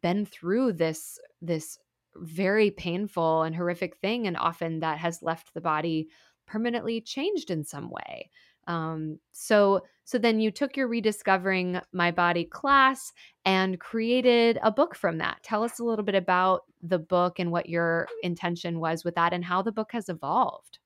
been 0.01 0.25
through 0.25 0.73
this 0.73 1.19
this 1.43 1.79
very 2.21 2.71
painful 2.71 3.43
and 3.43 3.55
horrific 3.55 3.97
thing 3.97 4.27
and 4.27 4.37
often 4.37 4.81
that 4.81 4.99
has 4.99 5.23
left 5.23 5.55
the 5.55 5.61
body 5.61 6.09
permanently 6.47 7.01
changed 7.01 7.51
in 7.51 7.65
some 7.65 7.91
way 7.91 8.31
um, 8.67 9.19
so 9.33 9.83
so 10.05 10.19
then 10.19 10.39
you 10.41 10.51
took 10.51 10.77
your 10.77 10.89
rediscovering 10.89 11.81
my 11.93 12.11
body 12.11 12.45
class 12.45 13.13
and 13.45 13.81
created 13.81 14.59
a 14.63 14.71
book 14.71 14.95
from 14.95 15.19
that 15.19 15.43
tell 15.43 15.63
us 15.63 15.79
a 15.79 15.85
little 15.85 16.05
bit 16.05 16.15
about 16.15 16.63
the 16.83 16.99
book 16.99 17.39
and 17.39 17.51
what 17.51 17.69
your 17.69 18.07
intention 18.23 18.79
was 18.81 19.05
with 19.05 19.15
that 19.15 19.33
and 19.33 19.45
how 19.45 19.63
the 19.63 19.73
book 19.73 19.91
has 19.93 20.09
evolved 20.09 20.79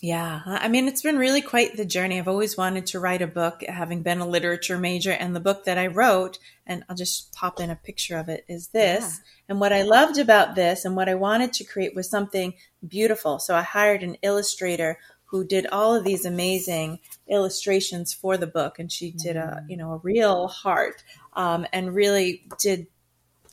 yeah, 0.00 0.42
I 0.46 0.68
mean, 0.68 0.86
it's 0.86 1.02
been 1.02 1.18
really 1.18 1.42
quite 1.42 1.76
the 1.76 1.84
journey. 1.84 2.18
I've 2.18 2.28
always 2.28 2.56
wanted 2.56 2.86
to 2.86 3.00
write 3.00 3.20
a 3.20 3.26
book, 3.26 3.62
having 3.66 4.02
been 4.02 4.20
a 4.20 4.28
literature 4.28 4.78
major, 4.78 5.10
and 5.10 5.34
the 5.34 5.40
book 5.40 5.64
that 5.64 5.76
I 5.76 5.88
wrote, 5.88 6.38
and 6.66 6.84
I'll 6.88 6.94
just 6.94 7.32
pop 7.32 7.58
in 7.58 7.68
a 7.68 7.74
picture 7.74 8.16
of 8.16 8.28
it, 8.28 8.44
is 8.48 8.68
this. 8.68 9.02
Yeah. 9.02 9.32
And 9.48 9.60
what 9.60 9.72
I 9.72 9.82
loved 9.82 10.18
about 10.18 10.54
this 10.54 10.84
and 10.84 10.94
what 10.94 11.08
I 11.08 11.14
wanted 11.14 11.52
to 11.54 11.64
create 11.64 11.94
was 11.94 12.10
something 12.10 12.54
beautiful. 12.86 13.38
So 13.38 13.54
I 13.54 13.62
hired 13.62 14.02
an 14.02 14.16
illustrator 14.22 14.98
who 15.24 15.44
did 15.44 15.66
all 15.66 15.94
of 15.94 16.04
these 16.04 16.24
amazing 16.24 17.00
illustrations 17.28 18.14
for 18.14 18.36
the 18.36 18.46
book, 18.46 18.78
and 18.78 18.90
she 18.90 19.10
did 19.10 19.36
a, 19.36 19.62
mm. 19.62 19.70
you 19.70 19.76
know, 19.76 19.92
a 19.92 19.98
real 19.98 20.48
heart, 20.48 21.02
um, 21.34 21.66
and 21.72 21.94
really 21.94 22.46
did 22.58 22.86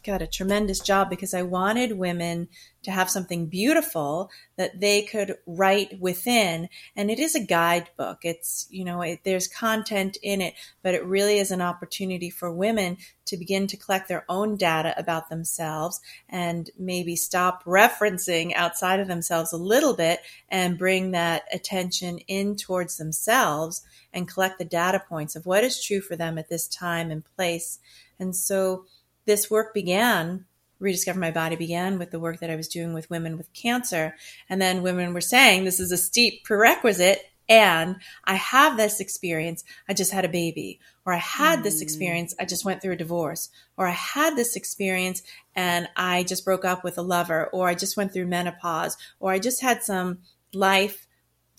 got 0.06 0.22
a 0.22 0.28
tremendous 0.28 0.80
job 0.80 1.10
because 1.10 1.34
I 1.34 1.42
wanted 1.42 1.98
women 1.98 2.48
to 2.84 2.92
have 2.92 3.10
something 3.10 3.48
beautiful 3.48 4.30
that 4.58 4.80
they 4.80 5.02
could 5.02 5.38
write 5.46 6.00
within. 6.00 6.70
And 6.96 7.10
it 7.10 7.20
is 7.20 7.36
a 7.36 7.44
guidebook. 7.44 8.20
It's, 8.24 8.68
you 8.70 8.86
know, 8.86 9.02
it, 9.02 9.22
there's 9.24 9.48
content 9.48 10.18
in 10.22 10.40
it, 10.40 10.54
but 10.84 10.94
it 10.94 11.04
really 11.04 11.40
is 11.40 11.52
an 11.52 11.62
opportunity 11.62 12.30
for 12.30 12.52
women 12.52 12.98
to 13.26 13.38
begin 13.38 13.66
to 13.68 13.78
collect 13.78 14.08
their 14.08 14.24
own 14.30 14.56
data 14.56 14.94
about 14.98 15.30
themselves 15.30 16.00
and 16.30 16.70
maybe 16.78 17.16
stop 17.16 17.64
referencing 17.66 18.54
outside 18.54 19.00
of 19.00 19.08
themselves 19.08 19.52
a 19.52 19.58
little 19.58 19.96
bit 19.96 20.20
and 20.50 20.78
bring 20.78 21.12
that 21.12 21.44
attention 21.52 22.20
in 22.28 22.56
towards 22.56 22.98
themselves 22.98 23.82
and 24.14 24.28
collect 24.28 24.60
the 24.60 24.66
data 24.66 25.02
points 25.10 25.36
of 25.36 25.46
what 25.46 25.64
is 25.64 25.84
true 25.84 26.02
for 26.02 26.16
them 26.16 26.38
at 26.38 26.50
this 26.50 26.68
time 26.68 27.10
and 27.10 27.24
place. 27.36 27.80
And 28.20 28.36
so, 28.36 28.86
this 29.26 29.50
work 29.50 29.74
began 29.74 30.46
rediscover 30.80 31.20
my 31.20 31.32
body 31.32 31.56
began 31.56 31.98
with 31.98 32.12
the 32.12 32.20
work 32.20 32.40
that 32.40 32.50
I 32.50 32.56
was 32.56 32.68
doing 32.68 32.94
with 32.94 33.10
women 33.10 33.38
with 33.38 33.54
cancer. 33.54 34.16
And 34.50 34.62
then 34.62 34.84
women 34.84 35.14
were 35.14 35.22
saying 35.22 35.64
this 35.64 35.80
is 35.80 35.92
a 35.92 35.98
steep 35.98 36.44
prerequisite. 36.44 37.22
And 37.48 37.98
I 38.24 38.36
have 38.36 38.76
this 38.76 39.00
experience. 39.00 39.64
I 39.88 39.94
just 39.94 40.12
had 40.12 40.26
a 40.26 40.30
baby, 40.30 40.80
or 41.06 41.14
I 41.14 41.18
had 41.18 41.60
mm. 41.60 41.64
this 41.64 41.82
experience. 41.82 42.34
I 42.40 42.46
just 42.46 42.66
went 42.66 42.82
through 42.82 42.94
a 42.94 42.98
divorce, 42.98 43.50
or 43.78 43.86
I 43.86 43.92
had 43.92 44.36
this 44.36 44.56
experience 44.56 45.22
and 45.56 45.88
I 45.96 46.24
just 46.24 46.44
broke 46.44 46.66
up 46.66 46.84
with 46.84 46.98
a 46.98 47.04
lover, 47.04 47.46
or 47.54 47.68
I 47.68 47.76
just 47.76 47.98
went 47.98 48.14
through 48.14 48.26
menopause, 48.26 48.98
or 49.20 49.32
I 49.32 49.38
just 49.38 49.62
had 49.62 49.84
some 49.84 50.20
life 50.56 51.08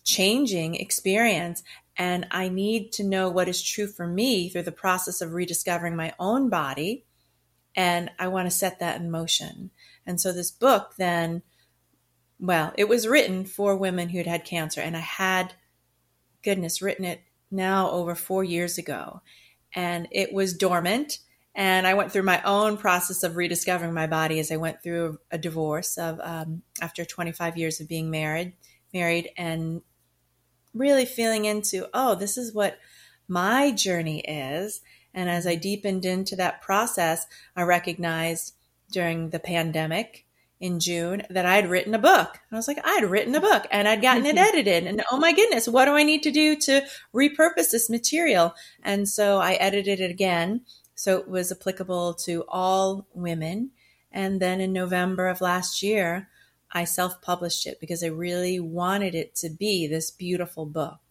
changing 0.03 0.75
experience. 0.75 1.63
And 1.97 2.27
I 2.33 2.49
need 2.49 2.93
to 2.95 3.05
know 3.05 3.31
what 3.31 3.49
is 3.49 3.63
true 3.63 3.87
for 3.87 4.09
me 4.09 4.49
through 4.49 4.65
the 4.65 4.73
process 4.73 5.21
of 5.21 5.35
rediscovering 5.35 5.95
my 5.95 6.15
own 6.19 6.49
body. 6.49 7.05
And 7.77 8.11
I 8.19 8.29
want 8.29 8.47
to 8.47 8.57
set 8.57 8.81
that 8.81 9.01
in 9.01 9.11
motion. 9.11 9.71
And 10.07 10.21
so 10.21 10.33
this 10.33 10.51
book 10.51 10.95
then, 10.97 11.43
well, 12.41 12.73
it 12.79 12.89
was 12.89 13.07
written 13.07 13.45
for 13.45 13.77
women 13.77 14.09
who'd 14.09 14.27
had 14.27 14.45
cancer. 14.45 14.81
And 14.81 14.97
I 14.97 15.01
had, 15.01 15.53
goodness, 16.43 16.81
written 16.81 17.05
it 17.05 17.21
now 17.51 17.91
over 17.91 18.15
four 18.15 18.43
years 18.43 18.79
ago. 18.79 19.21
And 19.75 20.09
it 20.11 20.33
was 20.33 20.55
dormant. 20.55 21.19
And 21.55 21.87
I 21.87 21.95
went 21.95 22.13
through 22.13 22.23
my 22.23 22.43
own 22.43 22.77
process 22.77 23.23
of 23.23 23.37
rediscovering 23.37 23.95
my 23.95 24.07
body 24.07 24.39
as 24.39 24.51
I 24.51 24.57
went 24.57 24.83
through 24.83 25.19
a 25.31 25.39
divorce 25.39 25.99
of 25.99 26.21
um, 26.23 26.63
after 26.81 27.05
25 27.05 27.57
years 27.57 27.81
of 27.81 27.89
being 27.89 28.11
married, 28.11 28.55
married, 28.93 29.31
and 29.37 29.83
really 30.75 31.07
feeling 31.07 31.47
into, 31.47 31.89
oh, 31.95 32.15
this 32.15 32.37
is 32.37 32.55
what 32.55 32.79
my 33.27 33.73
journey 33.73 34.21
is. 34.21 34.83
And 35.17 35.31
as 35.31 35.47
I 35.47 35.55
deepened 35.55 36.05
into 36.05 36.37
that 36.37 36.61
process, 36.61 37.27
I 37.57 37.63
recognized 37.63 38.55
during 38.93 39.31
the 39.31 39.41
pandemic 39.41 40.27
in 40.61 40.79
June 40.79 41.23
that 41.31 41.47
I'd 41.47 41.69
written 41.69 41.95
a 41.95 41.99
book. 41.99 42.39
I 42.53 42.55
was 42.55 42.69
like, 42.69 42.79
I'd 42.85 43.05
written 43.05 43.35
a 43.35 43.41
book 43.41 43.67
and 43.71 43.89
I'd 43.89 44.03
gotten 44.03 44.27
it 44.27 44.37
edited. 44.39 44.87
And 44.87 45.03
oh 45.11 45.19
my 45.19 45.33
goodness, 45.33 45.67
what 45.67 45.87
do 45.87 45.93
I 45.93 46.03
need 46.03 46.23
to 46.25 46.31
do 46.31 46.55
to 46.57 46.83
repurpose 47.15 47.71
this 47.73 47.89
material? 47.91 48.55
And 48.83 49.09
so 49.09 49.39
I 49.39 49.55
edited 49.55 50.01
it 50.01 50.11
again. 50.11 50.61
So 50.95 51.19
it 51.19 51.29
was 51.29 51.51
applicable 51.51 52.15
to 52.25 52.45
all 52.49 53.07
women. 53.15 53.71
And 54.13 54.41
then 54.41 54.61
in 54.61 54.73
November 54.73 55.29
of 55.29 55.41
last 55.41 55.83
year, 55.83 56.29
I 56.73 56.85
self 56.85 57.23
published 57.23 57.67
it 57.67 57.81
because 57.81 58.03
I 58.03 58.09
really 58.09 58.61
wanted 58.61 59.15
it 59.15 59.35
to 59.37 59.49
be 59.49 59.87
this 59.87 60.11
beautiful 60.11 60.67
book 60.67 61.06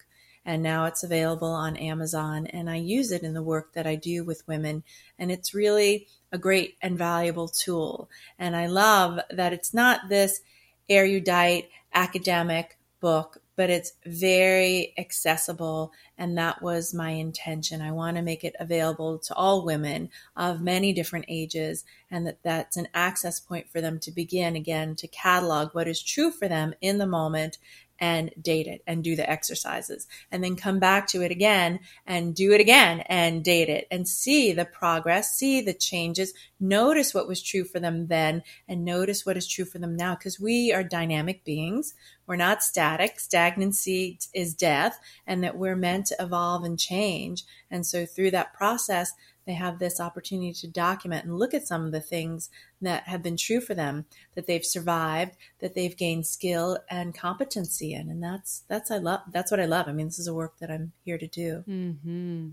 and 0.46 0.62
now 0.62 0.84
it's 0.84 1.02
available 1.02 1.50
on 1.50 1.76
Amazon. 1.76 2.46
And 2.46 2.70
I 2.70 2.76
use 2.76 3.10
it 3.10 3.24
in 3.24 3.34
the 3.34 3.42
work 3.42 3.72
that 3.74 3.86
I 3.86 3.96
do 3.96 4.24
with 4.24 4.46
women. 4.46 4.84
And 5.18 5.32
it's 5.32 5.52
really 5.52 6.06
a 6.30 6.38
great 6.38 6.76
and 6.80 6.96
valuable 6.96 7.48
tool. 7.48 8.08
And 8.38 8.54
I 8.54 8.66
love 8.66 9.18
that 9.28 9.52
it's 9.52 9.74
not 9.74 10.08
this 10.08 10.40
erudite 10.88 11.68
academic 11.92 12.78
book, 13.00 13.38
but 13.56 13.70
it's 13.70 13.94
very 14.06 14.94
accessible. 14.96 15.92
And 16.16 16.38
that 16.38 16.62
was 16.62 16.94
my 16.94 17.10
intention. 17.10 17.82
I 17.82 17.90
want 17.90 18.16
to 18.16 18.22
make 18.22 18.44
it 18.44 18.54
available 18.60 19.18
to 19.18 19.34
all 19.34 19.64
women 19.64 20.10
of 20.36 20.60
many 20.60 20.92
different 20.92 21.24
ages, 21.28 21.84
and 22.10 22.26
that 22.26 22.38
that's 22.44 22.76
an 22.76 22.86
access 22.94 23.40
point 23.40 23.68
for 23.68 23.80
them 23.80 23.98
to 24.00 24.12
begin 24.12 24.54
again 24.54 24.94
to 24.96 25.08
catalog 25.08 25.74
what 25.74 25.88
is 25.88 26.02
true 26.02 26.30
for 26.30 26.46
them 26.46 26.74
in 26.80 26.98
the 26.98 27.06
moment 27.06 27.58
and 27.98 28.30
date 28.40 28.66
it 28.66 28.82
and 28.86 29.02
do 29.02 29.16
the 29.16 29.28
exercises 29.28 30.06
and 30.30 30.42
then 30.42 30.56
come 30.56 30.78
back 30.78 31.06
to 31.08 31.22
it 31.22 31.30
again 31.30 31.80
and 32.06 32.34
do 32.34 32.52
it 32.52 32.60
again 32.60 33.00
and 33.06 33.44
date 33.44 33.68
it 33.68 33.86
and 33.90 34.06
see 34.06 34.52
the 34.52 34.64
progress, 34.64 35.36
see 35.36 35.60
the 35.60 35.74
changes, 35.74 36.32
notice 36.60 37.14
what 37.14 37.28
was 37.28 37.42
true 37.42 37.64
for 37.64 37.80
them 37.80 38.06
then 38.08 38.42
and 38.68 38.84
notice 38.84 39.24
what 39.24 39.36
is 39.36 39.46
true 39.46 39.64
for 39.64 39.78
them 39.78 39.96
now 39.96 40.14
because 40.14 40.40
we 40.40 40.72
are 40.72 40.82
dynamic 40.82 41.44
beings. 41.44 41.94
We're 42.26 42.36
not 42.36 42.62
static. 42.62 43.20
Stagnancy 43.20 44.18
is 44.34 44.54
death 44.54 44.98
and 45.26 45.42
that 45.44 45.56
we're 45.56 45.76
meant 45.76 46.06
to 46.06 46.16
evolve 46.18 46.64
and 46.64 46.78
change. 46.78 47.44
And 47.70 47.86
so 47.86 48.04
through 48.04 48.32
that 48.32 48.54
process, 48.54 49.12
they 49.46 49.54
have 49.54 49.78
this 49.78 50.00
opportunity 50.00 50.52
to 50.52 50.66
document 50.66 51.24
and 51.24 51.38
look 51.38 51.54
at 51.54 51.66
some 51.66 51.86
of 51.86 51.92
the 51.92 52.00
things 52.00 52.50
that 52.82 53.04
have 53.04 53.22
been 53.22 53.36
true 53.36 53.60
for 53.60 53.74
them 53.74 54.04
that 54.34 54.46
they've 54.46 54.64
survived 54.64 55.36
that 55.60 55.74
they've 55.74 55.96
gained 55.96 56.26
skill 56.26 56.78
and 56.90 57.14
competency 57.14 57.94
in. 57.94 58.10
And 58.10 58.22
that's 58.22 58.64
that's 58.68 58.90
i 58.90 58.98
love 58.98 59.20
that's 59.32 59.50
what 59.50 59.60
i 59.60 59.66
love. 59.66 59.88
I 59.88 59.92
mean 59.92 60.06
this 60.06 60.18
is 60.18 60.26
a 60.26 60.34
work 60.34 60.58
that 60.58 60.70
i'm 60.70 60.92
here 61.04 61.18
to 61.18 61.28
do. 61.28 61.64
Mm-hmm. 61.68 62.48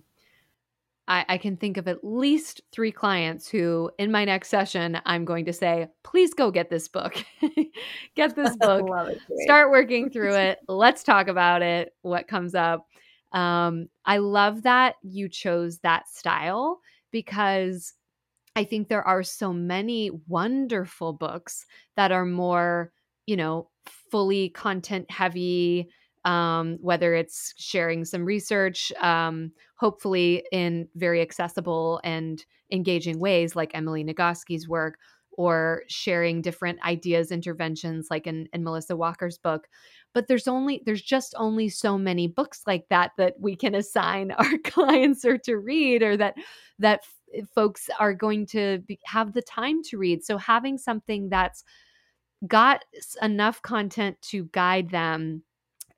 I, 1.05 1.25
I 1.27 1.37
can 1.37 1.57
think 1.57 1.75
of 1.75 1.89
at 1.89 2.03
least 2.03 2.61
three 2.71 2.91
clients 2.91 3.49
who 3.49 3.91
in 3.97 4.11
my 4.11 4.23
next 4.23 4.49
session 4.49 4.99
i'm 5.05 5.25
going 5.25 5.45
to 5.45 5.53
say 5.53 5.87
please 6.03 6.33
go 6.33 6.51
get 6.51 6.69
this 6.69 6.87
book. 6.87 7.15
Get 8.15 8.35
this 8.35 8.55
book. 8.59 8.87
start 9.41 9.71
working 9.71 10.09
through 10.11 10.35
it. 10.35 10.59
Let's 10.67 11.03
talk 11.03 11.27
about 11.27 11.63
it. 11.63 11.95
What 12.03 12.27
comes 12.27 12.53
up 12.53 12.87
um, 13.33 13.87
I 14.05 14.17
love 14.17 14.63
that 14.63 14.95
you 15.01 15.27
chose 15.27 15.79
that 15.79 16.07
style 16.07 16.79
because 17.11 17.93
I 18.55 18.63
think 18.63 18.87
there 18.87 19.05
are 19.07 19.23
so 19.23 19.51
many 19.51 20.11
wonderful 20.27 21.13
books 21.13 21.65
that 21.95 22.11
are 22.11 22.25
more, 22.25 22.91
you 23.25 23.35
know, 23.35 23.69
fully 24.11 24.49
content 24.49 25.09
heavy, 25.09 25.89
um, 26.25 26.77
whether 26.79 27.15
it's 27.15 27.53
sharing 27.57 28.05
some 28.05 28.23
research, 28.23 28.91
um, 29.01 29.51
hopefully 29.77 30.43
in 30.51 30.87
very 30.95 31.21
accessible 31.21 31.99
and 32.03 32.45
engaging 32.71 33.19
ways 33.19 33.55
like 33.55 33.71
Emily 33.73 34.03
Nagoski's 34.03 34.67
work, 34.67 34.97
or 35.37 35.83
sharing 35.87 36.41
different 36.41 36.81
ideas, 36.83 37.31
interventions 37.31 38.07
like 38.09 38.27
in, 38.27 38.47
in 38.53 38.63
Melissa 38.63 38.95
Walker's 38.95 39.37
book 39.37 39.67
but 40.13 40.27
there's 40.27 40.47
only 40.47 40.81
there's 40.85 41.01
just 41.01 41.33
only 41.37 41.69
so 41.69 41.97
many 41.97 42.27
books 42.27 42.61
like 42.67 42.87
that 42.89 43.11
that 43.17 43.33
we 43.39 43.55
can 43.55 43.75
assign 43.75 44.31
our 44.37 44.57
clients 44.63 45.25
or 45.25 45.37
to 45.39 45.57
read 45.57 46.03
or 46.03 46.15
that 46.15 46.35
that 46.79 47.01
f- 47.03 47.47
folks 47.53 47.89
are 47.99 48.13
going 48.13 48.45
to 48.45 48.79
be, 48.87 48.99
have 49.05 49.33
the 49.33 49.41
time 49.41 49.81
to 49.83 49.97
read. 49.97 50.23
So 50.23 50.37
having 50.37 50.77
something 50.77 51.29
that's 51.29 51.63
got 52.47 52.83
enough 53.21 53.61
content 53.61 54.17
to 54.21 54.45
guide 54.51 54.89
them 54.89 55.43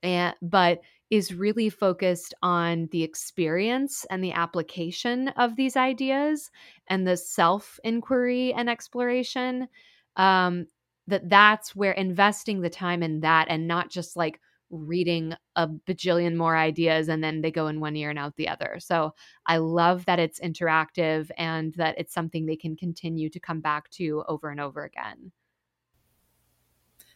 and 0.05 0.35
but 0.41 0.81
is 1.09 1.33
really 1.33 1.69
focused 1.69 2.33
on 2.41 2.87
the 2.91 3.03
experience 3.03 4.05
and 4.09 4.23
the 4.23 4.31
application 4.31 5.27
of 5.29 5.55
these 5.55 5.75
ideas 5.75 6.49
and 6.87 7.07
the 7.07 7.17
self 7.17 7.79
inquiry 7.83 8.53
and 8.53 8.69
exploration 8.69 9.67
um, 10.15 10.67
that 11.07 11.29
that's 11.29 11.75
where 11.75 11.91
investing 11.91 12.61
the 12.61 12.69
time 12.69 13.03
in 13.03 13.19
that 13.19 13.47
and 13.49 13.67
not 13.67 13.89
just 13.89 14.15
like 14.15 14.39
reading 14.71 15.33
a 15.55 15.67
bajillion 15.67 16.35
more 16.35 16.57
ideas 16.57 17.07
and 17.07 17.23
then 17.23 17.41
they 17.41 17.51
go 17.51 17.67
in 17.67 17.79
one 17.79 17.95
ear 17.95 18.09
and 18.09 18.17
out 18.17 18.35
the 18.35 18.49
other. 18.49 18.77
So 18.79 19.13
I 19.45 19.57
love 19.57 20.05
that 20.05 20.19
it's 20.19 20.39
interactive 20.39 21.29
and 21.37 21.73
that 21.75 21.95
it's 21.99 22.13
something 22.13 22.45
they 22.45 22.55
can 22.55 22.75
continue 22.75 23.29
to 23.29 23.39
come 23.39 23.61
back 23.61 23.89
to 23.91 24.23
over 24.27 24.49
and 24.49 24.59
over 24.59 24.83
again. 24.83 25.31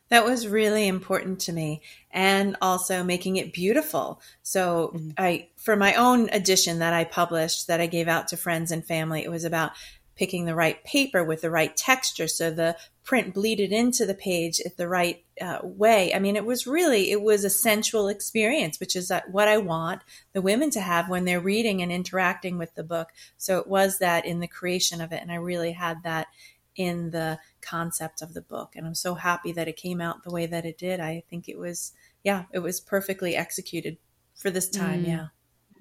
That 0.10 0.26
was 0.26 0.48
really 0.48 0.88
important 0.88 1.40
to 1.42 1.54
me 1.54 1.82
and 2.12 2.58
also 2.62 3.04
making 3.04 3.38
it 3.38 3.54
beautiful. 3.54 4.22
So 4.42 4.92
mm-hmm. 4.94 5.10
I 5.18 5.50
for 5.58 5.76
my 5.76 5.94
own 5.96 6.30
edition 6.32 6.80
that 6.80 6.94
I 6.94 7.04
published 7.04 7.68
that 7.68 7.80
I 7.80 7.86
gave 7.86 8.08
out 8.08 8.28
to 8.30 8.38
friends 8.38 8.72
and 8.72 8.84
family, 8.84 9.24
it 9.24 9.32
was 9.32 9.44
about 9.44 9.72
picking 10.20 10.44
the 10.44 10.56
right 10.56 10.84
paper 10.84 11.24
with 11.24 11.40
the 11.40 11.50
right 11.50 11.78
texture 11.78 12.28
so 12.28 12.52
the 12.52 12.76
print 13.06 13.34
bleeded 13.34 13.72
into 13.72 14.06
the 14.06 14.14
page 14.14 14.60
at 14.66 14.76
the 14.76 14.88
right 14.88 15.24
uh, 15.40 15.60
way. 15.64 16.14
I 16.14 16.20
mean, 16.20 16.36
it 16.36 16.46
was 16.46 16.68
really 16.68 17.10
it 17.10 17.22
was 17.22 17.46
a 17.46 17.50
sensual 17.50 18.10
experience, 18.10 18.80
which 18.80 18.96
is 18.96 19.12
what 19.32 19.48
I 19.48 19.58
want 19.58 20.02
the 20.34 20.42
women 20.42 20.72
to 20.72 20.82
have 20.82 21.08
when 21.08 21.24
they're 21.24 21.40
reading 21.40 21.82
and 21.82 21.92
interacting 21.92 22.58
with 22.58 22.76
the 22.76 22.84
book. 22.84 23.10
So 23.38 23.60
it 23.60 23.68
was 23.68 24.00
that 24.00 24.26
in 24.26 24.42
the 24.42 24.48
creation 24.48 25.00
of 25.00 25.14
it, 25.14 25.22
and 25.22 25.32
I 25.32 25.36
really 25.36 25.72
had 25.72 26.04
that 26.04 26.28
in 26.76 27.12
the 27.12 27.40
concept 27.62 28.22
of 28.22 28.34
the 28.34 28.42
book. 28.42 28.74
And 28.76 28.86
I'm 28.86 28.96
so 28.96 29.16
happy 29.16 29.52
that 29.54 29.68
it 29.68 29.76
came 29.76 30.02
out 30.02 30.24
the 30.24 30.32
way 30.32 30.46
that 30.46 30.66
it 30.66 30.78
did. 30.78 31.00
I 31.00 31.24
think 31.30 31.48
it 31.50 31.58
was, 31.58 31.94
yeah, 32.24 32.46
it 32.54 32.60
was 32.60 32.80
perfectly 32.80 33.36
executed 33.36 33.98
for 34.36 34.50
this 34.50 34.70
time. 34.70 35.04
Mm. 35.04 35.08
Yeah. 35.08 35.28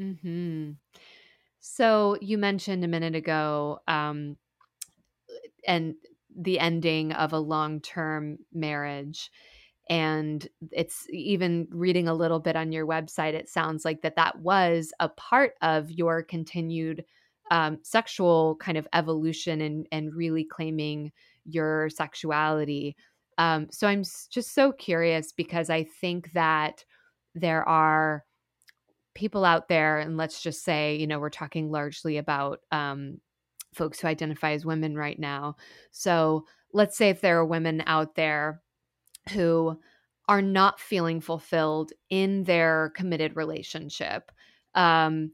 Mm-hmm. 0.00 0.70
So 1.60 2.16
you 2.20 2.38
mentioned 2.38 2.84
a 2.84 2.88
minute 2.88 3.14
ago, 3.14 3.80
um, 3.88 4.36
and 5.66 5.94
the 6.34 6.60
ending 6.60 7.12
of 7.12 7.32
a 7.32 7.38
long 7.38 7.80
term 7.80 8.38
marriage. 8.52 9.30
And 9.90 10.46
it's 10.70 11.06
even 11.10 11.66
reading 11.70 12.08
a 12.08 12.14
little 12.14 12.40
bit 12.40 12.56
on 12.56 12.72
your 12.72 12.86
website, 12.86 13.32
it 13.32 13.48
sounds 13.48 13.84
like 13.84 14.02
that 14.02 14.16
that 14.16 14.38
was 14.38 14.92
a 15.00 15.08
part 15.08 15.54
of 15.62 15.90
your 15.90 16.22
continued 16.22 17.04
um, 17.50 17.78
sexual 17.82 18.56
kind 18.56 18.76
of 18.76 18.86
evolution 18.92 19.60
and, 19.62 19.86
and 19.90 20.14
really 20.14 20.44
claiming 20.44 21.12
your 21.48 21.88
sexuality. 21.90 22.96
Um, 23.38 23.68
so 23.70 23.86
I'm 23.86 24.02
just 24.30 24.54
so 24.54 24.72
curious 24.72 25.32
because 25.32 25.70
I 25.70 25.84
think 25.84 26.32
that 26.32 26.84
there 27.34 27.66
are 27.68 28.24
people 29.14 29.44
out 29.44 29.68
there, 29.68 29.98
and 29.98 30.16
let's 30.16 30.42
just 30.42 30.64
say, 30.64 30.96
you 30.96 31.06
know, 31.06 31.18
we're 31.18 31.30
talking 31.30 31.70
largely 31.70 32.16
about 32.18 32.60
um, 32.72 33.20
folks 33.74 34.00
who 34.00 34.08
identify 34.08 34.52
as 34.52 34.64
women 34.64 34.96
right 34.96 35.18
now. 35.18 35.56
So 35.90 36.46
let's 36.72 36.96
say 36.96 37.10
if 37.10 37.20
there 37.20 37.38
are 37.38 37.44
women 37.46 37.82
out 37.86 38.14
there 38.14 38.62
who 39.32 39.78
are 40.28 40.42
not 40.42 40.78
feeling 40.78 41.20
fulfilled 41.20 41.92
in 42.10 42.44
their 42.44 42.92
committed 42.94 43.34
relationship. 43.34 44.30
Um, 44.74 45.32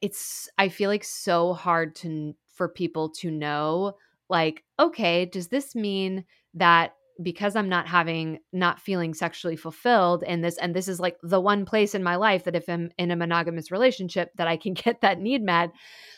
it's 0.00 0.48
I 0.58 0.68
feel 0.68 0.90
like 0.90 1.04
so 1.04 1.52
hard 1.52 1.94
to 1.96 2.34
for 2.52 2.68
people 2.68 3.08
to 3.10 3.30
know 3.30 3.94
like 4.32 4.64
okay, 4.80 5.26
does 5.26 5.48
this 5.48 5.76
mean 5.76 6.24
that 6.54 6.94
because 7.22 7.54
I'm 7.54 7.68
not 7.68 7.86
having 7.86 8.38
not 8.52 8.80
feeling 8.80 9.14
sexually 9.14 9.56
fulfilled 9.56 10.24
and 10.26 10.42
this 10.42 10.56
and 10.58 10.74
this 10.74 10.88
is 10.88 10.98
like 10.98 11.16
the 11.22 11.40
one 11.40 11.64
place 11.64 11.94
in 11.94 12.02
my 12.02 12.16
life 12.16 12.44
that 12.44 12.56
if 12.56 12.68
I'm 12.68 12.90
in 12.98 13.10
a 13.10 13.16
monogamous 13.16 13.70
relationship 13.70 14.30
that 14.36 14.48
I 14.48 14.56
can 14.56 14.74
get 14.84 15.00
that 15.02 15.20
need 15.20 15.42
met, 15.42 15.70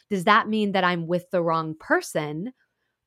does 0.08 0.24
that 0.24 0.48
mean 0.48 0.72
that 0.72 0.84
I'm 0.84 1.06
with 1.06 1.30
the 1.30 1.42
wrong 1.42 1.74
person? 1.78 2.52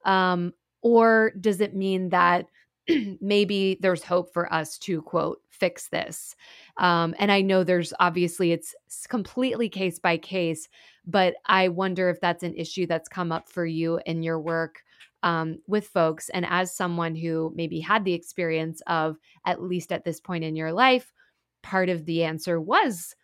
Um, 0.05 0.53
or 0.81 1.33
does 1.39 1.59
it 1.61 1.75
mean 1.75 2.09
that 2.09 2.45
maybe 3.21 3.77
there's 3.81 4.03
hope 4.03 4.31
for 4.33 4.51
us 4.53 4.77
to 4.77 5.01
quote 5.01 5.39
fix 5.49 5.89
this 5.89 6.35
um, 6.77 7.15
and 7.19 7.31
i 7.31 7.41
know 7.41 7.63
there's 7.63 7.93
obviously 7.99 8.51
it's 8.51 8.73
completely 9.09 9.67
case 9.67 9.99
by 9.99 10.17
case 10.17 10.69
but 11.05 11.33
i 11.47 11.67
wonder 11.67 12.09
if 12.09 12.21
that's 12.21 12.43
an 12.43 12.55
issue 12.55 12.85
that's 12.85 13.09
come 13.09 13.31
up 13.31 13.49
for 13.49 13.65
you 13.65 13.99
in 14.05 14.23
your 14.23 14.39
work 14.39 14.83
um, 15.23 15.57
with 15.67 15.87
folks 15.87 16.29
and 16.29 16.45
as 16.47 16.75
someone 16.75 17.15
who 17.15 17.51
maybe 17.55 17.79
had 17.79 18.05
the 18.05 18.13
experience 18.13 18.81
of 18.87 19.17
at 19.45 19.61
least 19.61 19.91
at 19.91 20.03
this 20.03 20.19
point 20.19 20.43
in 20.43 20.55
your 20.55 20.71
life 20.71 21.11
part 21.63 21.89
of 21.89 22.05
the 22.05 22.23
answer 22.23 22.61
was 22.61 23.15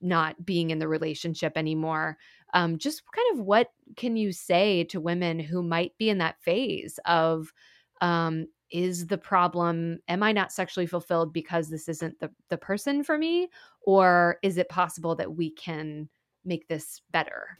not 0.00 0.44
being 0.44 0.70
in 0.70 0.78
the 0.78 0.88
relationship 0.88 1.56
anymore. 1.56 2.18
Um, 2.54 2.76
just 2.76 3.02
kind 3.14 3.38
of 3.38 3.46
what 3.46 3.68
can 3.96 4.16
you 4.16 4.32
say 4.32 4.84
to 4.84 5.00
women 5.00 5.38
who 5.38 5.62
might 5.62 5.96
be 5.96 6.10
in 6.10 6.18
that 6.18 6.40
phase 6.42 6.98
of 7.06 7.52
um, 8.00 8.48
is 8.70 9.06
the 9.06 9.18
problem 9.18 9.98
am 10.08 10.22
i 10.22 10.32
not 10.32 10.50
sexually 10.50 10.86
fulfilled 10.86 11.32
because 11.32 11.68
this 11.68 11.88
isn't 11.88 12.18
the 12.20 12.30
the 12.48 12.58
person 12.58 13.04
for 13.04 13.16
me? 13.16 13.48
Or 13.82 14.38
is 14.42 14.58
it 14.58 14.68
possible 14.68 15.14
that 15.16 15.34
we 15.34 15.50
can 15.50 16.08
make 16.44 16.66
this 16.68 17.02
better 17.12 17.58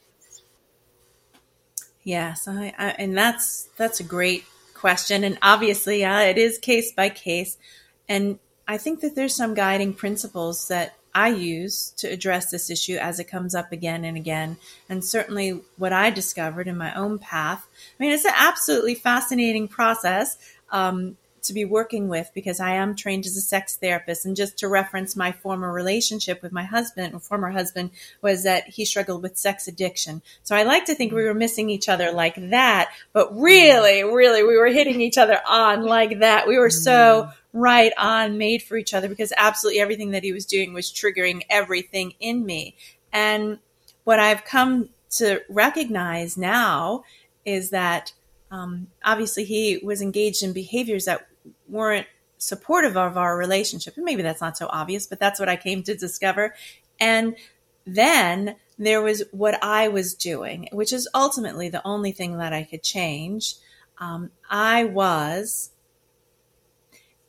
yes 2.03 2.47
I, 2.47 2.73
I 2.77 2.89
and 2.99 3.17
that's 3.17 3.69
that's 3.77 3.99
a 3.99 4.03
great 4.03 4.45
question 4.73 5.23
and 5.23 5.37
obviously 5.41 6.03
it 6.03 6.37
is 6.37 6.57
case 6.57 6.91
by 6.91 7.09
case 7.09 7.57
and 8.09 8.39
i 8.67 8.77
think 8.77 9.01
that 9.01 9.15
there's 9.15 9.35
some 9.35 9.53
guiding 9.53 9.93
principles 9.93 10.67
that 10.67 10.95
I 11.15 11.29
use 11.29 11.91
to 11.97 12.07
address 12.07 12.49
this 12.49 12.69
issue 12.69 12.95
as 12.95 13.19
it 13.19 13.25
comes 13.25 13.53
up 13.53 13.71
again 13.71 14.03
and 14.03 14.17
again. 14.17 14.57
And 14.89 15.05
certainly 15.05 15.61
what 15.77 15.93
I 15.93 16.09
discovered 16.09 16.67
in 16.67 16.75
my 16.75 16.93
own 16.95 17.19
path. 17.19 17.67
I 17.71 18.03
mean, 18.03 18.13
it's 18.13 18.25
an 18.25 18.33
absolutely 18.35 18.95
fascinating 18.95 19.67
process 19.67 20.37
um, 20.71 21.17
to 21.43 21.53
be 21.53 21.65
working 21.65 22.07
with 22.07 22.31
because 22.33 22.59
I 22.59 22.71
am 22.71 22.95
trained 22.95 23.25
as 23.25 23.37
a 23.37 23.41
sex 23.41 23.75
therapist. 23.75 24.25
And 24.25 24.35
just 24.35 24.57
to 24.59 24.67
reference 24.67 25.15
my 25.15 25.31
former 25.31 25.71
relationship 25.71 26.41
with 26.41 26.51
my 26.51 26.63
husband, 26.63 27.13
or 27.13 27.19
former 27.19 27.51
husband, 27.51 27.91
was 28.21 28.43
that 28.43 28.67
he 28.67 28.85
struggled 28.85 29.23
with 29.23 29.37
sex 29.37 29.67
addiction. 29.67 30.21
So 30.43 30.55
I 30.55 30.63
like 30.63 30.85
to 30.85 30.95
think 30.95 31.11
we 31.11 31.23
were 31.23 31.33
missing 31.33 31.69
each 31.69 31.89
other 31.89 32.11
like 32.11 32.35
that, 32.49 32.91
but 33.11 33.37
really, 33.37 34.03
really, 34.03 34.43
we 34.43 34.57
were 34.57 34.67
hitting 34.67 35.01
each 35.01 35.17
other 35.17 35.39
on 35.47 35.83
like 35.83 36.19
that. 36.19 36.47
We 36.47 36.57
were 36.57 36.69
so 36.69 37.29
right 37.53 37.93
on, 37.97 38.37
made 38.37 38.63
for 38.63 38.77
each 38.77 38.93
other 38.93 39.07
because 39.07 39.31
absolutely 39.37 39.79
everything 39.79 40.11
that 40.11 40.23
he 40.23 40.33
was 40.33 40.45
doing 40.45 40.73
was 40.73 40.91
triggering 40.91 41.43
everything 41.49 42.13
in 42.19 42.45
me. 42.45 42.75
And 43.11 43.59
what 44.03 44.19
I've 44.19 44.43
come 44.43 44.89
to 45.11 45.41
recognize 45.47 46.35
now 46.35 47.03
is 47.45 47.69
that 47.69 48.11
um, 48.51 48.87
obviously 49.03 49.43
he 49.43 49.79
was 49.83 50.01
engaged 50.01 50.43
in 50.43 50.53
behaviors 50.53 51.05
that 51.05 51.27
weren't 51.73 52.07
supportive 52.37 52.95
of 52.95 53.17
our 53.17 53.37
relationship. 53.37 53.95
And 53.97 54.05
maybe 54.05 54.21
that's 54.21 54.41
not 54.41 54.57
so 54.57 54.67
obvious, 54.69 55.07
but 55.07 55.19
that's 55.19 55.39
what 55.39 55.49
I 55.49 55.57
came 55.57 55.83
to 55.83 55.95
discover. 55.95 56.55
And 56.99 57.35
then 57.85 58.55
there 58.77 59.01
was 59.01 59.23
what 59.31 59.61
I 59.63 59.87
was 59.89 60.13
doing, 60.13 60.69
which 60.71 60.93
is 60.93 61.09
ultimately 61.13 61.69
the 61.69 61.85
only 61.85 62.11
thing 62.11 62.37
that 62.37 62.53
I 62.53 62.63
could 62.63 62.83
change. 62.83 63.55
Um, 63.97 64.31
I 64.49 64.85
was 64.85 65.71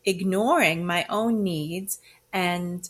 ignoring 0.04 0.84
my 0.84 1.06
own 1.08 1.42
needs 1.42 2.00
and 2.32 2.88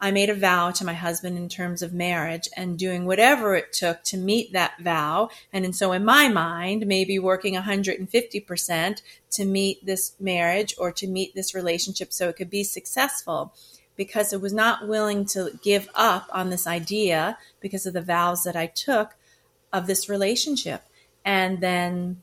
I 0.00 0.12
made 0.12 0.30
a 0.30 0.34
vow 0.34 0.70
to 0.70 0.84
my 0.84 0.94
husband 0.94 1.36
in 1.36 1.48
terms 1.48 1.82
of 1.82 1.92
marriage 1.92 2.48
and 2.56 2.78
doing 2.78 3.04
whatever 3.04 3.56
it 3.56 3.72
took 3.72 4.04
to 4.04 4.16
meet 4.16 4.52
that 4.52 4.78
vow. 4.80 5.30
And 5.52 5.64
and 5.64 5.74
so 5.74 5.92
in 5.92 6.04
my 6.04 6.28
mind, 6.28 6.86
maybe 6.86 7.18
working 7.18 7.54
150% 7.54 9.02
to 9.30 9.44
meet 9.44 9.84
this 9.84 10.12
marriage 10.20 10.74
or 10.78 10.92
to 10.92 11.08
meet 11.08 11.34
this 11.34 11.54
relationship 11.54 12.12
so 12.12 12.28
it 12.28 12.36
could 12.36 12.50
be 12.50 12.62
successful 12.62 13.52
because 13.96 14.32
I 14.32 14.36
was 14.36 14.52
not 14.52 14.86
willing 14.86 15.24
to 15.26 15.58
give 15.62 15.88
up 15.96 16.28
on 16.32 16.50
this 16.50 16.68
idea 16.68 17.36
because 17.60 17.84
of 17.84 17.92
the 17.92 18.00
vows 18.00 18.44
that 18.44 18.54
I 18.54 18.66
took 18.66 19.16
of 19.72 19.88
this 19.88 20.08
relationship. 20.08 20.82
And 21.24 21.60
then 21.60 22.20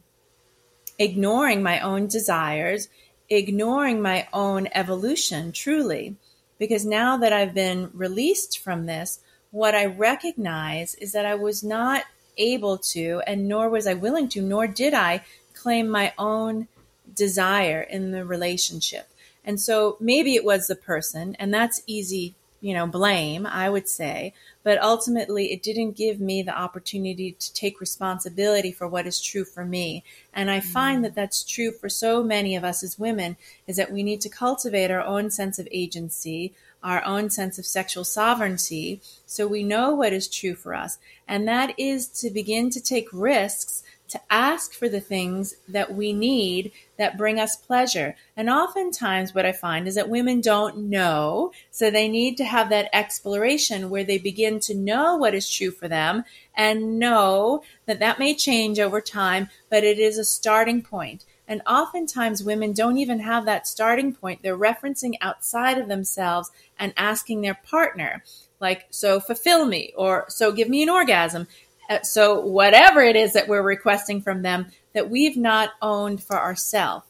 ignoring 0.97 1.61
my 1.61 1.81
own 1.81 2.07
desires, 2.07 2.87
ignoring 3.29 4.01
my 4.01 4.27
own 4.31 4.69
evolution 4.73 5.51
truly 5.51 6.15
because 6.57 6.85
now 6.85 7.17
that 7.17 7.33
I've 7.33 7.53
been 7.53 7.89
released 7.93 8.59
from 8.59 8.85
this, 8.85 9.19
what 9.51 9.75
I 9.75 9.85
recognize 9.85 10.95
is 10.95 11.11
that 11.13 11.25
I 11.25 11.35
was 11.35 11.63
not 11.63 12.03
able 12.37 12.77
to, 12.77 13.21
and 13.25 13.47
nor 13.47 13.69
was 13.69 13.87
I 13.87 13.93
willing 13.93 14.27
to, 14.29 14.41
nor 14.41 14.67
did 14.67 14.93
I 14.93 15.23
claim 15.53 15.87
my 15.87 16.13
own 16.17 16.67
desire 17.13 17.81
in 17.81 18.11
the 18.11 18.25
relationship. 18.25 19.07
And 19.43 19.59
so 19.59 19.97
maybe 19.99 20.35
it 20.35 20.43
was 20.43 20.67
the 20.67 20.75
person, 20.75 21.35
and 21.39 21.53
that's 21.53 21.81
easy 21.87 22.35
you 22.65 22.73
know, 22.73 22.87
blame, 22.87 23.45
I 23.45 23.69
would 23.69 23.87
say. 23.87 24.33
But 24.63 24.81
ultimately, 24.81 25.53
it 25.53 25.61
didn't 25.61 25.91
give 25.91 26.19
me 26.19 26.41
the 26.41 26.57
opportunity 26.57 27.33
to 27.33 27.53
take 27.53 27.79
responsibility 27.79 28.71
for 28.71 28.87
what 28.87 29.05
is 29.05 29.21
true 29.21 29.45
for 29.45 29.63
me. 29.63 30.03
And 30.33 30.49
I 30.49 30.61
find 30.61 31.01
mm. 31.01 31.03
that 31.03 31.13
that's 31.13 31.43
true 31.43 31.71
for 31.71 31.89
so 31.89 32.23
many 32.23 32.55
of 32.55 32.63
us 32.63 32.81
as 32.81 32.97
women 32.97 33.37
is 33.67 33.75
that 33.75 33.91
we 33.91 34.01
need 34.01 34.19
to 34.21 34.29
cultivate 34.29 34.89
our 34.89 35.03
own 35.03 35.29
sense 35.29 35.59
of 35.59 35.67
agency, 35.71 36.55
our 36.83 37.05
own 37.05 37.29
sense 37.29 37.59
of 37.59 37.67
sexual 37.67 38.03
sovereignty, 38.03 38.99
so 39.27 39.45
we 39.45 39.61
know 39.61 39.93
what 39.93 40.11
is 40.11 40.27
true 40.27 40.55
for 40.55 40.73
us. 40.73 40.97
And 41.27 41.47
that 41.47 41.77
is 41.77 42.07
to 42.21 42.31
begin 42.31 42.71
to 42.71 42.81
take 42.81 43.09
risks 43.13 43.83
to 44.07 44.21
ask 44.29 44.73
for 44.73 44.87
the 44.87 45.01
things 45.01 45.55
that 45.67 45.93
we 45.93 46.13
need 46.13 46.71
that 46.97 47.17
bring 47.17 47.39
us 47.39 47.55
pleasure. 47.55 48.15
And 48.37 48.49
oftentimes, 48.49 49.33
what 49.33 49.45
I 49.45 49.51
find 49.51 49.87
is 49.87 49.95
that 49.95 50.09
women 50.09 50.41
don't 50.41 50.89
know. 50.89 51.51
So 51.71 51.89
they 51.89 52.07
need 52.07 52.37
to 52.37 52.45
have 52.45 52.69
that 52.69 52.89
exploration 52.93 53.89
where 53.89 54.03
they 54.03 54.17
begin 54.17 54.59
to 54.61 54.75
know 54.75 55.15
what 55.15 55.33
is 55.33 55.49
true 55.49 55.71
for 55.71 55.87
them 55.87 56.23
and 56.55 56.99
know 56.99 57.63
that 57.85 57.99
that 57.99 58.19
may 58.19 58.35
change 58.35 58.79
over 58.79 59.01
time, 59.01 59.49
but 59.69 59.83
it 59.83 59.99
is 59.99 60.17
a 60.17 60.23
starting 60.23 60.81
point. 60.81 61.25
And 61.47 61.61
oftentimes, 61.67 62.43
women 62.43 62.73
don't 62.73 62.97
even 62.97 63.19
have 63.19 63.45
that 63.45 63.67
starting 63.67 64.13
point. 64.13 64.41
They're 64.41 64.57
referencing 64.57 65.13
outside 65.21 65.77
of 65.77 65.87
themselves 65.87 66.51
and 66.79 66.93
asking 66.97 67.41
their 67.41 67.53
partner, 67.53 68.23
like, 68.59 68.87
so 68.89 69.19
fulfill 69.19 69.65
me, 69.65 69.93
or 69.95 70.25
so 70.27 70.51
give 70.51 70.69
me 70.69 70.81
an 70.81 70.89
orgasm. 70.89 71.47
Uh, 71.89 72.01
so 72.01 72.39
whatever 72.39 73.01
it 73.01 73.15
is 73.15 73.33
that 73.33 73.47
we're 73.47 73.61
requesting 73.61 74.21
from 74.21 74.41
them 74.41 74.67
that 74.93 75.09
we've 75.09 75.37
not 75.37 75.71
owned 75.81 76.23
for 76.23 76.37
ourselves 76.37 77.05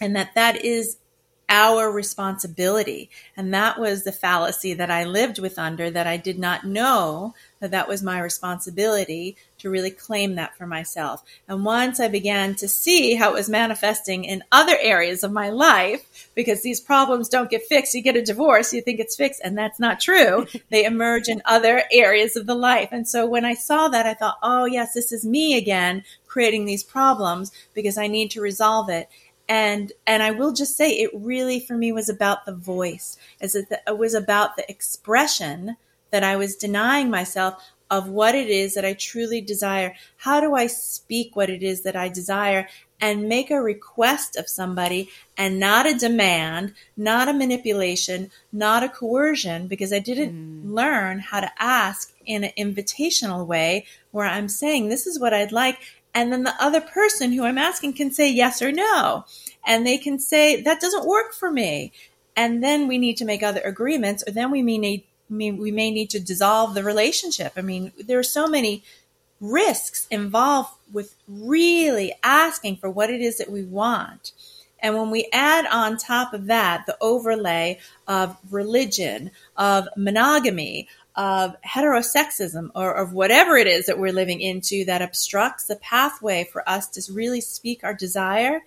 and 0.00 0.16
that 0.16 0.34
that 0.34 0.64
is 0.64 0.98
our 1.48 1.90
responsibility. 1.90 3.10
And 3.36 3.52
that 3.54 3.78
was 3.78 4.02
the 4.02 4.12
fallacy 4.12 4.74
that 4.74 4.90
i 4.90 5.04
lived 5.04 5.38
with 5.38 5.58
under 5.58 5.90
that 5.90 6.06
i 6.06 6.16
did 6.16 6.38
not 6.38 6.64
know 6.64 7.34
that 7.64 7.70
that 7.70 7.88
was 7.88 8.02
my 8.02 8.20
responsibility 8.20 9.38
to 9.56 9.70
really 9.70 9.90
claim 9.90 10.34
that 10.34 10.54
for 10.54 10.66
myself. 10.66 11.24
And 11.48 11.64
once 11.64 11.98
I 11.98 12.08
began 12.08 12.54
to 12.56 12.68
see 12.68 13.14
how 13.14 13.30
it 13.30 13.34
was 13.34 13.48
manifesting 13.48 14.24
in 14.24 14.44
other 14.52 14.76
areas 14.78 15.24
of 15.24 15.32
my 15.32 15.48
life, 15.48 16.30
because 16.34 16.60
these 16.60 16.78
problems 16.78 17.30
don't 17.30 17.48
get 17.48 17.64
fixed, 17.64 17.94
you 17.94 18.02
get 18.02 18.16
a 18.16 18.22
divorce, 18.22 18.74
you 18.74 18.82
think 18.82 19.00
it's 19.00 19.16
fixed, 19.16 19.40
and 19.42 19.56
that's 19.56 19.80
not 19.80 19.98
true. 19.98 20.46
they 20.70 20.84
emerge 20.84 21.28
in 21.28 21.40
other 21.46 21.84
areas 21.90 22.36
of 22.36 22.44
the 22.44 22.54
life. 22.54 22.90
And 22.92 23.08
so 23.08 23.26
when 23.26 23.46
I 23.46 23.54
saw 23.54 23.88
that, 23.88 24.04
I 24.04 24.12
thought, 24.12 24.36
oh, 24.42 24.66
yes, 24.66 24.92
this 24.92 25.10
is 25.10 25.24
me 25.24 25.56
again 25.56 26.04
creating 26.26 26.66
these 26.66 26.84
problems 26.84 27.50
because 27.72 27.96
I 27.96 28.08
need 28.08 28.30
to 28.32 28.42
resolve 28.42 28.90
it 28.90 29.08
and 29.48 29.92
and 30.06 30.22
I 30.22 30.30
will 30.30 30.52
just 30.52 30.76
say 30.76 30.90
it 30.90 31.10
really 31.12 31.60
for 31.60 31.76
me 31.76 31.92
was 31.92 32.08
about 32.08 32.46
the 32.46 32.54
voice 32.54 33.18
as 33.40 33.54
it, 33.54 33.66
it 33.70 33.98
was 33.98 34.14
about 34.14 34.56
the 34.56 34.68
expression 34.70 35.76
that 36.14 36.22
I 36.22 36.36
was 36.36 36.54
denying 36.54 37.10
myself 37.10 37.60
of 37.90 38.08
what 38.08 38.36
it 38.36 38.48
is 38.48 38.74
that 38.74 38.84
I 38.84 38.92
truly 38.92 39.40
desire. 39.40 39.96
How 40.16 40.40
do 40.40 40.54
I 40.54 40.68
speak 40.68 41.34
what 41.34 41.50
it 41.50 41.60
is 41.60 41.82
that 41.82 41.96
I 41.96 42.08
desire 42.08 42.68
and 43.00 43.28
make 43.28 43.50
a 43.50 43.60
request 43.60 44.36
of 44.36 44.48
somebody 44.48 45.10
and 45.36 45.58
not 45.58 45.88
a 45.88 45.98
demand, 45.98 46.74
not 46.96 47.28
a 47.28 47.32
manipulation, 47.32 48.30
not 48.52 48.84
a 48.84 48.88
coercion, 48.88 49.66
because 49.66 49.92
I 49.92 49.98
didn't 49.98 50.34
mm. 50.34 50.72
learn 50.72 51.18
how 51.18 51.40
to 51.40 51.50
ask 51.58 52.14
in 52.24 52.44
an 52.44 52.52
invitational 52.56 53.44
way 53.44 53.84
where 54.12 54.26
I'm 54.26 54.48
saying, 54.48 54.88
this 54.88 55.08
is 55.08 55.18
what 55.18 55.34
I'd 55.34 55.50
like. 55.50 55.78
And 56.14 56.32
then 56.32 56.44
the 56.44 56.54
other 56.60 56.80
person 56.80 57.32
who 57.32 57.42
I'm 57.42 57.58
asking 57.58 57.94
can 57.94 58.12
say 58.12 58.30
yes 58.30 58.62
or 58.62 58.70
no. 58.70 59.24
And 59.66 59.84
they 59.84 59.98
can 59.98 60.20
say, 60.20 60.62
that 60.62 60.80
doesn't 60.80 61.08
work 61.08 61.34
for 61.34 61.50
me. 61.50 61.90
And 62.36 62.62
then 62.62 62.86
we 62.86 62.98
need 62.98 63.16
to 63.16 63.24
make 63.24 63.42
other 63.42 63.62
agreements, 63.62 64.22
or 64.24 64.30
then 64.30 64.52
we 64.52 64.62
may 64.62 64.78
need 64.78 65.04
I 65.30 65.34
mean, 65.34 65.56
we 65.56 65.70
may 65.70 65.90
need 65.90 66.10
to 66.10 66.20
dissolve 66.20 66.74
the 66.74 66.84
relationship. 66.84 67.52
I 67.56 67.62
mean, 67.62 67.92
there 67.98 68.18
are 68.18 68.22
so 68.22 68.46
many 68.46 68.84
risks 69.40 70.06
involved 70.10 70.70
with 70.92 71.14
really 71.26 72.14
asking 72.22 72.76
for 72.76 72.90
what 72.90 73.10
it 73.10 73.20
is 73.20 73.38
that 73.38 73.50
we 73.50 73.62
want. 73.62 74.32
And 74.80 74.94
when 74.96 75.10
we 75.10 75.28
add 75.32 75.66
on 75.66 75.96
top 75.96 76.34
of 76.34 76.46
that 76.46 76.84
the 76.86 76.96
overlay 77.00 77.78
of 78.06 78.36
religion, 78.50 79.30
of 79.56 79.88
monogamy, 79.96 80.88
of 81.16 81.56
heterosexism, 81.62 82.70
or 82.74 82.92
of 82.92 83.12
whatever 83.12 83.56
it 83.56 83.66
is 83.66 83.86
that 83.86 83.98
we're 83.98 84.12
living 84.12 84.40
into 84.40 84.84
that 84.84 85.00
obstructs 85.00 85.64
the 85.64 85.76
pathway 85.76 86.48
for 86.52 86.68
us 86.68 86.86
to 86.88 87.12
really 87.12 87.40
speak 87.40 87.82
our 87.82 87.94
desire, 87.94 88.60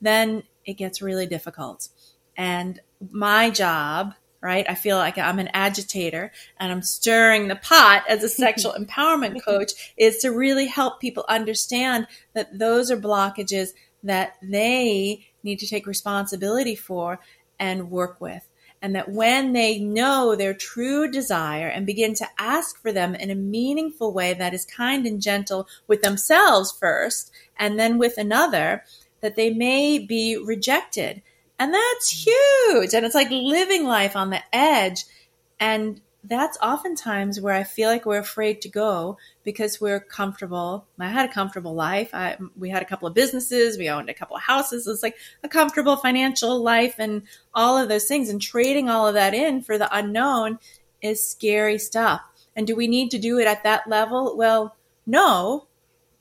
then 0.00 0.42
it 0.66 0.74
gets 0.74 1.00
really 1.00 1.26
difficult. 1.26 1.88
And 2.36 2.80
my 3.10 3.50
job 3.50 4.14
right? 4.42 4.66
I 4.68 4.74
feel 4.74 4.96
like 4.96 5.16
I'm 5.16 5.38
an 5.38 5.50
agitator 5.54 6.32
and 6.58 6.72
I'm 6.72 6.82
stirring 6.82 7.48
the 7.48 7.56
pot 7.56 8.04
as 8.08 8.24
a 8.24 8.28
sexual 8.42 8.74
empowerment 8.74 9.42
coach 9.42 9.94
is 9.96 10.18
to 10.18 10.30
really 10.30 10.66
help 10.66 11.00
people 11.00 11.24
understand 11.28 12.08
that 12.34 12.58
those 12.58 12.90
are 12.90 12.96
blockages 12.96 13.70
that 14.02 14.34
they 14.42 15.26
need 15.44 15.60
to 15.60 15.66
take 15.66 15.86
responsibility 15.86 16.74
for 16.74 17.20
and 17.58 17.90
work 17.90 18.20
with. 18.20 18.48
And 18.84 18.96
that 18.96 19.08
when 19.08 19.52
they 19.52 19.78
know 19.78 20.34
their 20.34 20.54
true 20.54 21.08
desire 21.08 21.68
and 21.68 21.86
begin 21.86 22.14
to 22.14 22.26
ask 22.36 22.82
for 22.82 22.90
them 22.90 23.14
in 23.14 23.30
a 23.30 23.36
meaningful 23.36 24.12
way 24.12 24.34
that 24.34 24.54
is 24.54 24.64
kind 24.64 25.06
and 25.06 25.22
gentle 25.22 25.68
with 25.86 26.02
themselves 26.02 26.72
first 26.72 27.30
and 27.56 27.78
then 27.78 27.96
with 27.96 28.18
another, 28.18 28.82
that 29.20 29.36
they 29.36 29.50
may 29.50 30.00
be 30.00 30.36
rejected 30.36 31.22
and 31.62 31.72
that's 31.72 32.10
huge. 32.10 32.92
And 32.92 33.06
it's 33.06 33.14
like 33.14 33.30
living 33.30 33.84
life 33.84 34.16
on 34.16 34.30
the 34.30 34.42
edge. 34.52 35.04
And 35.60 36.00
that's 36.24 36.58
oftentimes 36.60 37.40
where 37.40 37.54
I 37.54 37.62
feel 37.62 37.88
like 37.88 38.04
we're 38.04 38.18
afraid 38.18 38.62
to 38.62 38.68
go 38.68 39.16
because 39.44 39.80
we're 39.80 40.00
comfortable. 40.00 40.88
I 40.98 41.06
had 41.06 41.30
a 41.30 41.32
comfortable 41.32 41.72
life. 41.72 42.10
I, 42.12 42.36
we 42.58 42.70
had 42.70 42.82
a 42.82 42.84
couple 42.84 43.06
of 43.06 43.14
businesses. 43.14 43.78
We 43.78 43.88
owned 43.88 44.10
a 44.10 44.14
couple 44.14 44.34
of 44.34 44.42
houses. 44.42 44.88
It's 44.88 45.04
like 45.04 45.14
a 45.44 45.48
comfortable 45.48 45.94
financial 45.94 46.60
life 46.60 46.96
and 46.98 47.22
all 47.54 47.78
of 47.78 47.88
those 47.88 48.06
things. 48.06 48.28
And 48.28 48.42
trading 48.42 48.88
all 48.88 49.06
of 49.06 49.14
that 49.14 49.32
in 49.32 49.62
for 49.62 49.78
the 49.78 49.96
unknown 49.96 50.58
is 51.00 51.24
scary 51.24 51.78
stuff. 51.78 52.22
And 52.56 52.66
do 52.66 52.74
we 52.74 52.88
need 52.88 53.12
to 53.12 53.20
do 53.20 53.38
it 53.38 53.46
at 53.46 53.62
that 53.62 53.88
level? 53.88 54.36
Well, 54.36 54.74
no, 55.06 55.68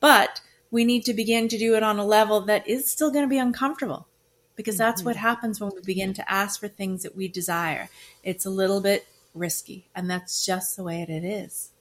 but 0.02 0.40
we 0.70 0.86
need 0.86 1.06
to 1.06 1.16
begin 1.16 1.48
to 1.48 1.58
do 1.58 1.74
it 1.74 1.82
on 1.82 1.98
a 1.98 2.06
level 2.06 2.42
that 2.42 2.68
is 2.68 2.92
still 2.92 3.10
going 3.10 3.26
to 3.26 3.30
be 3.30 3.40
uncomfortable 3.40 4.08
because 4.56 4.78
that's 4.78 5.04
what 5.04 5.16
mm-hmm. 5.16 5.26
happens 5.26 5.60
when 5.60 5.72
we 5.74 5.82
begin 5.82 6.14
to 6.14 6.32
ask 6.32 6.60
for 6.60 6.68
things 6.68 7.04
that 7.04 7.16
we 7.16 7.28
desire. 7.28 7.90
It's 8.24 8.46
a 8.46 8.50
little 8.50 8.82
bit 8.82 9.08
risky, 9.34 9.90
and 9.96 10.10
that's 10.10 10.46
just 10.46 10.76
the 10.76 10.84
way 10.84 11.02
it 11.02 11.24
is. 11.24 11.72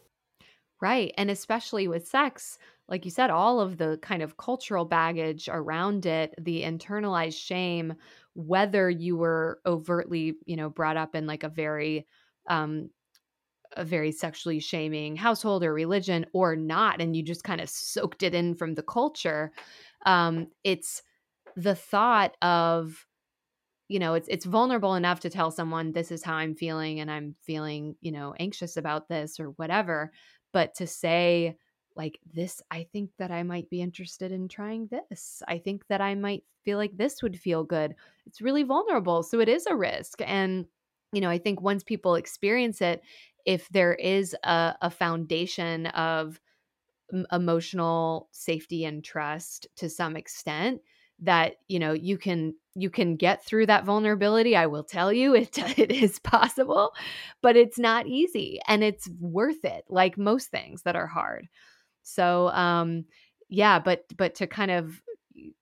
Right. 0.81 1.13
And 1.19 1.31
especially 1.31 1.89
with 1.89 2.09
sex, 2.09 2.59
like 2.89 3.05
you 3.05 3.11
said, 3.11 3.31
all 3.31 3.61
of 3.61 3.77
the 3.77 3.99
kind 4.03 4.23
of 4.23 4.37
cultural 4.37 4.85
baggage 4.85 5.49
around 5.51 6.07
it, 6.07 6.35
the 6.41 6.63
internalized 6.63 7.39
shame, 7.39 7.95
whether 8.35 8.89
you 8.89 9.17
were 9.17 9.61
overtly, 9.67 10.35
you 10.47 10.57
know, 10.57 10.71
brought 10.71 10.97
up 10.97 11.15
in 11.15 11.27
like 11.27 11.45
a 11.45 11.49
very, 11.49 12.07
um, 12.49 12.91
a 13.77 13.85
very 13.85 14.11
sexually 14.11 14.59
shaming 14.59 15.17
household 15.17 15.63
or 15.63 15.73
religion 15.73 16.27
or 16.33 16.57
not, 16.57 17.01
and 17.01 17.15
you 17.15 17.23
just 17.23 17.45
kind 17.45 17.61
of 17.61 17.69
soaked 17.69 18.23
it 18.23 18.35
in 18.35 18.55
from 18.55 18.75
the 18.75 18.83
culture. 18.83 19.53
Um, 20.07 20.49
it's 20.65 21.03
the 21.57 21.75
thought 21.75 22.37
of 22.43 23.07
you 23.89 23.99
know 23.99 24.15
it's 24.15 24.29
it's 24.29 24.45
vulnerable 24.45 24.95
enough 24.95 25.21
to 25.21 25.31
tell 25.31 25.51
someone 25.51 25.93
this 25.93 26.11
is 26.13 26.23
how 26.23 26.35
i'm 26.35 26.55
feeling 26.55 27.01
and 27.01 27.11
i'm 27.11 27.35
feeling 27.43 27.97
you 28.01 28.13
know 28.13 28.35
anxious 28.39 28.77
about 28.77 29.09
this 29.09 29.41
or 29.41 29.47
whatever 29.51 30.13
but 30.53 30.75
to 30.75 30.87
say 30.87 31.57
like 31.97 32.19
this 32.33 32.63
i 32.71 32.87
think 32.93 33.11
that 33.19 33.31
i 33.31 33.43
might 33.43 33.69
be 33.69 33.83
interested 33.83 34.33
in 34.33 34.49
trying 34.49 34.89
this. 34.89 35.43
I 35.49 35.59
think 35.59 35.87
that 35.89 36.01
i 36.01 36.15
might 36.15 36.45
feel 36.65 36.79
like 36.79 36.97
this 36.97 37.23
would 37.23 37.39
feel 37.39 37.65
good. 37.65 37.95
It's 38.27 38.41
really 38.41 38.63
vulnerable 38.63 39.23
so 39.23 39.41
it 39.41 39.49
is 39.49 39.67
a 39.67 39.75
risk 39.75 40.21
and 40.25 40.67
you 41.13 41.21
know 41.21 41.31
i 41.31 41.39
think 41.39 41.61
once 41.61 41.83
people 41.83 42.15
experience 42.15 42.81
it 42.81 43.03
if 43.45 43.69
there 43.71 43.95
is 43.95 44.37
a, 44.45 44.77
a 44.83 44.91
foundation 44.91 45.87
of 45.87 46.41
emotional 47.33 48.29
safety 48.31 48.85
and 48.85 49.03
trust 49.03 49.67
to 49.77 49.89
some 49.89 50.17
extent 50.17 50.81
that 51.21 51.57
you 51.69 51.79
know 51.79 51.93
you 51.93 52.17
can 52.17 52.55
you 52.75 52.89
can 52.89 53.17
get 53.17 53.45
through 53.45 53.67
that 53.67 53.85
vulnerability 53.85 54.57
i 54.57 54.67
will 54.67 54.85
tell 54.85 55.13
you 55.13 55.35
it 55.37 55.59
it 55.79 55.91
is 55.91 56.19
possible 56.21 56.93
but 57.43 57.57
it's 57.57 57.79
not 57.79 58.07
easy 58.07 58.59
and 58.69 58.83
it's 58.83 59.09
worth 59.21 59.65
it 59.65 59.85
like 59.89 60.17
most 60.17 60.51
things 60.51 60.83
that 60.83 60.97
are 60.97 61.07
hard. 61.07 61.49
So 62.03 62.49
um 62.49 63.05
yeah 63.49 63.79
but 63.79 64.05
but 64.17 64.35
to 64.37 64.47
kind 64.47 64.71
of 64.71 65.03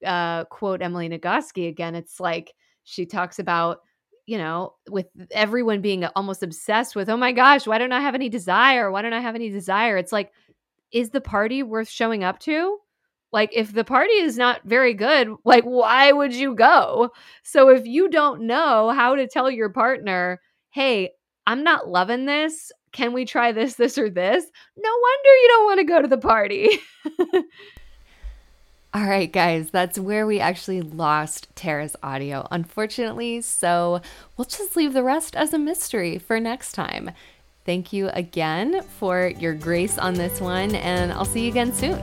uh 0.04 0.44
quote 0.44 0.82
emily 0.82 1.08
nagoski 1.08 1.68
again 1.68 1.94
it's 1.94 2.20
like 2.20 2.54
she 2.84 3.06
talks 3.06 3.38
about 3.38 3.80
you 4.26 4.38
know 4.38 4.74
with 4.90 5.06
everyone 5.30 5.80
being 5.80 6.04
almost 6.04 6.42
obsessed 6.42 6.94
with 6.94 7.08
oh 7.08 7.16
my 7.16 7.32
gosh 7.32 7.66
why 7.66 7.78
don't 7.78 7.92
i 7.92 8.00
have 8.00 8.14
any 8.14 8.28
desire? 8.28 8.90
Why 8.90 9.02
don't 9.02 9.12
i 9.14 9.20
have 9.20 9.34
any 9.34 9.50
desire? 9.50 9.96
It's 9.96 10.12
like 10.12 10.32
is 10.92 11.10
the 11.10 11.20
party 11.20 11.62
worth 11.62 11.88
showing 11.88 12.24
up 12.24 12.38
to 12.40 12.78
like 13.32 13.50
if 13.52 13.72
the 13.72 13.84
party 13.84 14.14
is 14.14 14.38
not 14.38 14.62
very 14.64 14.94
good, 14.94 15.28
like 15.44 15.64
why 15.64 16.12
would 16.12 16.34
you 16.34 16.54
go? 16.54 17.10
So 17.42 17.68
if 17.68 17.86
you 17.86 18.08
don't 18.08 18.42
know 18.42 18.90
how 18.90 19.16
to 19.16 19.26
tell 19.26 19.50
your 19.50 19.70
partner, 19.70 20.40
"Hey, 20.70 21.10
I'm 21.46 21.62
not 21.62 21.88
loving 21.88 22.26
this. 22.26 22.72
Can 22.92 23.12
we 23.12 23.24
try 23.24 23.52
this 23.52 23.74
this 23.74 23.98
or 23.98 24.08
this?" 24.10 24.44
No 24.76 24.90
wonder 24.90 25.30
you 25.42 25.48
don't 25.48 25.64
want 25.64 25.78
to 25.78 25.84
go 25.84 26.02
to 26.02 26.08
the 26.08 26.18
party. 26.18 26.78
All 28.94 29.04
right, 29.04 29.30
guys, 29.30 29.68
that's 29.70 29.98
where 29.98 30.26
we 30.26 30.40
actually 30.40 30.80
lost 30.80 31.48
Tara's 31.54 31.94
audio, 32.02 32.48
unfortunately. 32.50 33.42
So 33.42 34.00
we'll 34.36 34.46
just 34.46 34.76
leave 34.76 34.94
the 34.94 35.04
rest 35.04 35.36
as 35.36 35.52
a 35.52 35.58
mystery 35.58 36.18
for 36.18 36.40
next 36.40 36.72
time. 36.72 37.10
Thank 37.66 37.92
you 37.92 38.08
again 38.08 38.82
for 38.98 39.30
your 39.38 39.52
grace 39.52 39.98
on 39.98 40.14
this 40.14 40.40
one, 40.40 40.74
and 40.74 41.12
I'll 41.12 41.26
see 41.26 41.42
you 41.42 41.50
again 41.50 41.74
soon. 41.74 42.02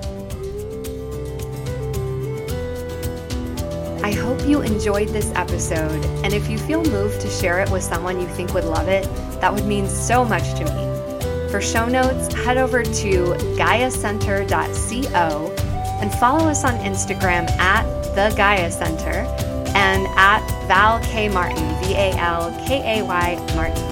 I 4.06 4.12
hope 4.12 4.46
you 4.46 4.62
enjoyed 4.62 5.08
this 5.08 5.32
episode, 5.34 6.06
and 6.24 6.32
if 6.32 6.48
you 6.48 6.60
feel 6.60 6.84
moved 6.84 7.22
to 7.22 7.28
share 7.28 7.60
it 7.62 7.72
with 7.72 7.82
someone 7.82 8.22
you 8.22 8.28
think 8.28 8.54
would 8.54 8.66
love 8.66 8.88
it, 8.88 9.06
that 9.42 9.52
would 9.52 9.66
mean 9.66 9.88
so 9.88 10.24
much 10.24 10.44
to 10.60 10.64
me. 10.64 11.50
For 11.50 11.60
show 11.60 11.88
notes, 11.88 12.32
head 12.32 12.60
over 12.60 12.84
to 12.84 13.34
GaiaCenter.co 13.58 15.56
and 16.00 16.14
follow 16.20 16.48
us 16.48 16.64
on 16.64 16.76
Instagram 16.82 17.50
at 17.58 17.82
the 18.14 18.32
Gaia 18.38 18.70
Center 18.70 19.26
and 19.74 20.06
at 20.16 20.46
Val 20.68 21.00
K. 21.00 21.28
Martin, 21.28 21.68
V 21.84 21.96
A 21.96 22.12
L 22.20 22.52
K 22.68 23.00
A 23.00 23.04
Y 23.04 23.54
Martin. 23.56 23.84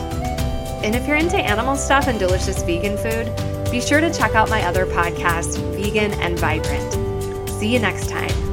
And 0.85 0.93
if 0.95 1.07
you're 1.07 1.17
into 1.17 1.37
animal 1.37 1.75
stuff 1.75 2.05
and 2.07 2.19
delicious 2.19 2.61
vegan 2.61 2.97
food, 2.97 3.31
be 3.71 3.81
sure 3.81 3.99
to 3.99 4.13
check 4.13 4.35
out 4.35 4.47
my 4.51 4.61
other 4.61 4.85
podcast, 4.85 5.57
Vegan 5.75 6.11
and 6.21 6.37
Vibrant. 6.37 7.49
See 7.49 7.73
you 7.73 7.79
next 7.79 8.11
time. 8.11 8.52